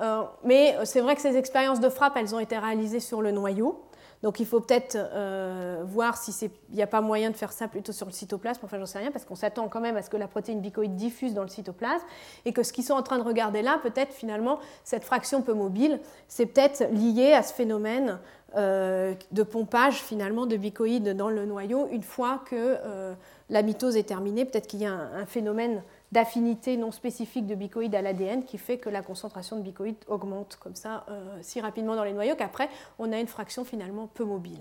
mais 0.44 0.76
c'est 0.85 1.00
vrai 1.00 1.14
que 1.14 1.20
ces 1.20 1.37
expériences 1.37 1.80
de 1.80 1.88
frappe, 1.88 2.16
elles 2.16 2.35
ont 2.35 2.40
été 2.40 2.59
réalisées 2.59 3.00
sur 3.00 3.22
le 3.22 3.30
noyau. 3.30 3.85
Donc 4.24 4.40
il 4.40 4.46
faut 4.46 4.61
peut-être 4.61 4.96
euh, 4.96 5.83
voir 5.85 6.16
s'il 6.16 6.50
n'y 6.72 6.83
a 6.83 6.87
pas 6.87 7.02
moyen 7.02 7.30
de 7.30 7.37
faire 7.37 7.52
ça 7.52 7.68
plutôt 7.68 7.92
sur 7.92 8.07
le 8.07 8.12
cytoplasme, 8.12 8.62
enfin 8.64 8.78
j'en 8.78 8.87
sais 8.87 8.98
rien, 8.98 9.11
parce 9.11 9.26
qu'on 9.26 9.35
s'attend 9.35 9.68
quand 9.68 9.83
même 9.83 9.98
à 9.98 10.02
ce 10.02 10.09
que 10.09 10.16
la 10.16 10.28
protéine 10.28 10.62
bicoïde 10.62 10.96
diffuse 10.96 11.35
dans 11.35 11.42
le 11.42 11.48
cytoplasme, 11.48 12.07
et 12.46 12.54
que 12.54 12.62
ce 12.62 12.72
qu'ils 12.72 12.85
sont 12.85 12.94
en 12.94 13.02
train 13.02 13.18
de 13.18 13.22
regarder 13.22 13.61
là, 13.61 13.78
peut-être 13.83 14.14
finalement, 14.14 14.61
cette 14.83 15.04
fraction 15.04 15.42
peu 15.42 15.52
mobile, 15.52 16.00
c'est 16.26 16.46
peut-être 16.46 16.88
lié 16.90 17.35
à 17.35 17.42
ce 17.42 17.52
phénomène 17.52 18.18
euh, 18.57 19.12
de 19.33 19.42
pompage 19.42 19.96
finalement 19.96 20.46
de 20.46 20.57
bicoïdes 20.57 21.14
dans 21.14 21.28
le 21.28 21.44
noyau 21.44 21.88
une 21.92 22.02
fois 22.02 22.40
que 22.46 22.57
euh, 22.57 23.12
la 23.50 23.61
mitose 23.61 23.94
est 23.98 24.04
terminée. 24.04 24.46
Peut-être 24.46 24.68
qu'il 24.68 24.80
y 24.80 24.87
a 24.87 24.92
un 24.92 25.26
phénomène 25.26 25.83
d'affinité 26.14 26.77
non 26.77 26.92
spécifique 26.92 27.44
de 27.44 27.57
bicoïdes 27.57 27.94
à 27.96 28.00
l'ADN 28.00 28.44
qui 28.44 28.57
fait 28.57 28.79
que 28.79 28.88
la 28.88 29.03
concentration 29.03 29.57
de 29.57 29.62
bicoïdes 29.62 29.96
augmente 30.07 30.57
comme 30.61 30.77
ça 30.77 31.05
euh, 31.11 31.37
si 31.42 31.61
rapidement 31.61 31.96
dans 31.96 32.05
les 32.05 32.12
noyaux 32.12 32.37
qu'après 32.37 32.68
on 33.00 33.12
a 33.12 33.18
une 33.18 33.27
fraction 33.27 33.64
finalement 33.64 34.07
peu 34.07 34.24
mobile. 34.24 34.61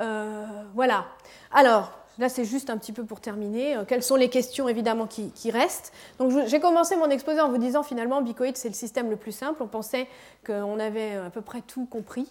Euh, 0.00 0.46
voilà. 0.74 1.04
Alors, 1.52 1.92
là 2.18 2.30
c'est 2.30 2.46
juste 2.46 2.70
un 2.70 2.78
petit 2.78 2.92
peu 2.92 3.04
pour 3.04 3.20
terminer. 3.20 3.76
Euh, 3.76 3.84
quelles 3.84 4.02
sont 4.02 4.16
les 4.16 4.30
questions 4.30 4.66
évidemment 4.66 5.06
qui, 5.06 5.50
restent? 5.50 5.92
Donc 6.18 6.32
j'ai 6.46 6.60
commencé 6.60 6.96
mon 6.96 7.10
exposé 7.10 7.40
en 7.40 7.50
vous 7.50 7.58
disant 7.58 7.82
finalement 7.82 8.22
bicoïdes 8.22 8.56
c'est 8.56 8.68
le 8.68 8.74
système 8.74 9.10
le 9.10 9.16
plus 9.16 9.32
simple. 9.32 9.62
On 9.62 9.68
pensait 9.68 10.08
qu'on 10.46 10.80
avait 10.80 11.16
à 11.16 11.28
peu 11.28 11.42
près 11.42 11.60
tout 11.60 11.84
compris. 11.84 12.26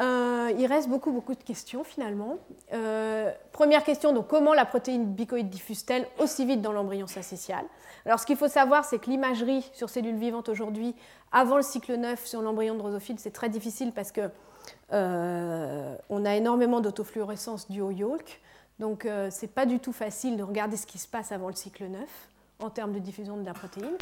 Euh, 0.00 0.52
il 0.56 0.66
reste 0.66 0.88
beaucoup, 0.88 1.10
beaucoup 1.10 1.34
de 1.34 1.42
questions 1.42 1.82
finalement. 1.82 2.36
Euh, 2.72 3.32
première 3.52 3.82
question, 3.82 4.12
donc 4.12 4.28
comment 4.28 4.54
la 4.54 4.64
protéine 4.64 5.06
bicoïde 5.06 5.48
diffuse-t-elle 5.48 6.06
aussi 6.18 6.44
vite 6.44 6.62
dans 6.62 6.72
l'embryon 6.72 7.08
syncytial 7.08 7.64
Alors 8.06 8.20
ce 8.20 8.26
qu'il 8.26 8.36
faut 8.36 8.48
savoir, 8.48 8.84
c'est 8.84 8.98
que 8.98 9.10
l'imagerie 9.10 9.68
sur 9.72 9.90
cellules 9.90 10.16
vivantes 10.16 10.48
aujourd'hui, 10.48 10.94
avant 11.32 11.56
le 11.56 11.62
cycle 11.62 11.96
9 11.96 12.24
sur 12.24 12.42
l'embryon 12.42 12.74
de 12.74 12.78
drosophile, 12.78 13.16
c'est 13.18 13.32
très 13.32 13.48
difficile 13.48 13.92
parce 13.92 14.12
que 14.12 14.30
euh, 14.92 15.96
on 16.10 16.24
a 16.24 16.36
énormément 16.36 16.80
d'autofluorescence 16.80 17.68
due 17.68 17.80
au 17.80 17.90
yolk. 17.90 18.40
Donc 18.78 19.08
c'est 19.30 19.52
pas 19.52 19.66
du 19.66 19.80
tout 19.80 19.92
facile 19.92 20.36
de 20.36 20.44
regarder 20.44 20.76
ce 20.76 20.86
qui 20.86 20.98
se 20.98 21.08
passe 21.08 21.32
avant 21.32 21.48
le 21.48 21.54
cycle 21.54 21.86
9 21.86 22.00
en 22.60 22.70
termes 22.70 22.92
de 22.92 23.00
diffusion 23.00 23.36
de 23.36 23.44
la 23.44 23.52
protéine. 23.52 23.96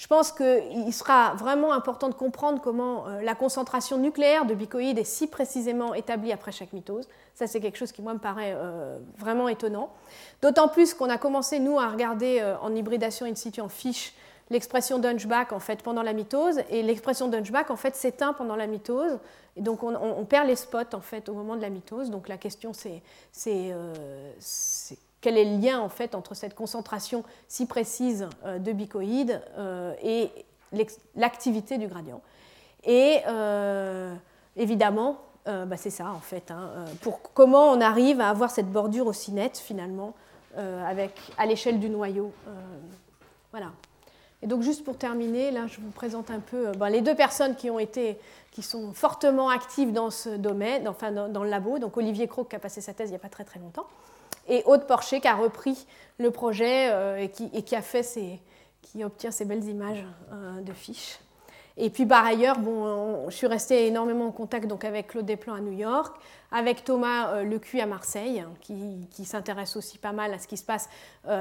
Je 0.00 0.06
pense 0.06 0.32
qu'il 0.32 0.94
sera 0.94 1.34
vraiment 1.34 1.74
important 1.74 2.08
de 2.08 2.14
comprendre 2.14 2.62
comment 2.62 3.06
euh, 3.06 3.20
la 3.20 3.34
concentration 3.34 3.98
nucléaire 3.98 4.46
de 4.46 4.54
bicoïdes 4.54 4.98
est 4.98 5.04
si 5.04 5.26
précisément 5.26 5.92
établie 5.92 6.32
après 6.32 6.52
chaque 6.52 6.72
mitose. 6.72 7.06
Ça, 7.34 7.46
c'est 7.46 7.60
quelque 7.60 7.76
chose 7.76 7.92
qui, 7.92 8.00
moi, 8.00 8.14
me 8.14 8.18
paraît 8.18 8.54
euh, 8.56 8.98
vraiment 9.18 9.46
étonnant. 9.46 9.92
D'autant 10.40 10.68
plus 10.68 10.94
qu'on 10.94 11.10
a 11.10 11.18
commencé, 11.18 11.58
nous, 11.58 11.78
à 11.78 11.88
regarder 11.88 12.38
euh, 12.40 12.56
en 12.62 12.74
hybridation 12.74 13.26
in 13.26 13.34
situ 13.34 13.60
en 13.60 13.68
fiche 13.68 14.14
l'expression 14.48 14.98
d'Hunchback 14.98 15.52
en 15.52 15.60
fait 15.60 15.82
pendant 15.82 16.02
la 16.02 16.14
mitose 16.14 16.60
et 16.70 16.82
l'expression 16.82 17.28
d'Hunchback 17.28 17.70
en 17.70 17.76
fait 17.76 17.94
s'éteint 17.94 18.32
pendant 18.32 18.56
la 18.56 18.66
mitose 18.66 19.18
et 19.54 19.60
donc 19.60 19.82
on, 19.82 20.24
perd 20.24 20.48
les 20.48 20.56
spots 20.56 20.94
en 20.94 21.00
fait 21.00 21.28
au 21.28 21.34
moment 21.34 21.54
de 21.54 21.62
la 21.62 21.70
mitose 21.70 22.10
donc 22.10 22.26
la 22.26 22.36
question 22.36 22.72
c'est 22.72 23.00
quel 25.20 25.36
est 25.36 25.44
le 25.44 25.58
lien 25.58 25.80
en 25.80 25.88
fait 25.88 26.14
entre 26.14 26.34
cette 26.34 26.54
concentration 26.54 27.24
si 27.48 27.66
précise 27.66 28.28
euh, 28.44 28.58
de 28.58 28.72
bicoïdes 28.72 29.40
euh, 29.58 29.94
et 30.02 30.30
l'activité 31.16 31.78
du 31.78 31.88
gradient. 31.88 32.22
Et 32.84 33.18
euh, 33.26 34.14
évidemment, 34.56 35.18
bah, 35.46 35.76
c'est 35.76 35.90
ça 35.90 36.12
en 36.12 36.20
fait. 36.20 36.52
Hein, 36.52 36.70
pour 37.00 37.20
comment 37.34 37.70
on 37.72 37.80
arrive 37.80 38.20
à 38.20 38.28
avoir 38.28 38.52
cette 38.52 38.70
bordure 38.70 39.08
aussi 39.08 39.32
nette 39.32 39.58
finalement 39.58 40.14
avec, 40.56 41.12
à 41.38 41.46
l'échelle 41.46 41.80
du 41.80 41.90
noyau. 41.90 42.32
voilà. 43.50 43.72
Et 44.42 44.46
donc 44.46 44.62
juste 44.62 44.84
pour 44.84 44.96
terminer, 44.96 45.50
là 45.50 45.66
je 45.66 45.80
vous 45.80 45.90
présente 45.90 46.30
un 46.30 46.38
peu 46.38 46.70
ben, 46.78 46.88
les 46.88 47.00
deux 47.00 47.16
personnes 47.16 47.56
qui 47.56 47.68
ont 47.68 47.80
été, 47.80 48.16
qui 48.52 48.62
sont 48.62 48.92
fortement 48.92 49.48
actives 49.48 49.92
dans 49.92 50.10
ce 50.10 50.28
domaine, 50.28 50.86
enfin 50.86 51.10
dans, 51.10 51.42
le 51.42 51.50
labo. 51.50 51.80
Donc 51.80 51.96
Olivier 51.96 52.28
Croc 52.28 52.48
qui 52.48 52.54
a 52.54 52.60
passé 52.60 52.80
sa 52.80 52.94
thèse 52.94 53.08
il 53.08 53.12
n'y 53.12 53.16
a 53.16 53.20
pas 53.20 53.28
très 53.28 53.44
très 53.44 53.58
longtemps 53.58 53.86
et 54.50 54.62
Aude 54.66 54.86
Porcher 54.86 55.20
qui 55.20 55.28
a 55.28 55.34
repris 55.34 55.86
le 56.18 56.30
projet 56.30 56.90
euh, 56.90 57.16
et, 57.16 57.62
qui, 57.62 57.76
a 57.76 57.80
fait 57.80 58.04
qui 58.82 59.02
obtient 59.02 59.30
ces 59.30 59.46
belles 59.46 59.64
images 59.64 60.04
euh, 60.32 60.60
de 60.60 60.72
fiches. 60.72 61.18
Et 61.76 61.88
puis 61.88 62.04
par 62.04 62.26
ailleurs, 62.26 62.58
bon, 62.58 63.30
je 63.30 63.34
suis 63.34 63.46
restée 63.46 63.86
énormément 63.86 64.26
en 64.26 64.32
contact 64.32 64.66
donc, 64.66 64.84
avec 64.84 65.06
Claude 65.06 65.24
Desplan 65.24 65.54
à 65.54 65.60
New 65.60 65.72
York, 65.72 66.14
avec 66.50 66.84
Thomas 66.84 67.32
euh, 67.32 67.44
Lecu 67.44 67.80
à 67.80 67.86
Marseille, 67.86 68.44
qui, 68.60 69.24
s'intéresse 69.24 69.76
aussi 69.76 69.96
pas 69.96 70.12
mal 70.12 70.34
à 70.34 70.38
ce 70.38 70.48
qui 70.48 70.56
se 70.56 70.64
passe 70.64 70.90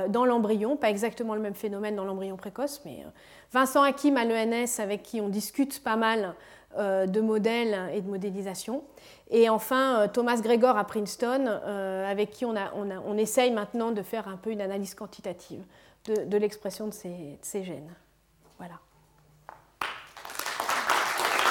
dans 0.10 0.26
l'embryon, 0.26 0.78
pas 0.78 0.90
exactement 0.90 1.34
le 1.34 1.42
même 1.42 1.56
phénomène 1.56 1.96
dans 1.96 2.06
l'embryon 2.06 2.38
précoce, 2.38 2.82
mais 2.86 3.04
Vincent 3.52 3.82
Hakim 3.82 4.16
à 4.16 4.26
l'ENS, 4.26 4.80
avec 4.80 5.02
qui 5.02 5.20
on 5.20 5.30
discute 5.30 5.84
pas 5.84 5.96
mal 5.96 6.36
de 6.78 7.22
modèles 7.22 7.92
et 7.94 8.02
de 8.02 8.08
modélisation. 8.08 8.84
Et 9.30 9.50
enfin, 9.50 10.00
euh, 10.00 10.08
Thomas 10.08 10.40
Gregor 10.42 10.78
à 10.78 10.86
Princeton, 10.86 11.46
euh, 11.48 12.10
avec 12.10 12.32
qui 12.32 12.46
on, 12.46 12.56
a, 12.56 12.72
on, 12.76 12.90
on, 12.90 13.18
essaye 13.18 13.52
maintenant 13.52 13.92
de 13.92 14.02
faire 14.02 14.28
un 14.28 14.38
peu 14.38 14.50
une 14.52 14.62
analyse 14.62 14.96
quantitative 14.96 15.62
de, 16.06 16.38
l'expression 16.38 16.88
de 16.88 16.94
ces, 16.94 17.10
de 17.10 17.44
ces 17.44 17.64
gènes. 17.64 17.94
Voilà. 18.58 18.80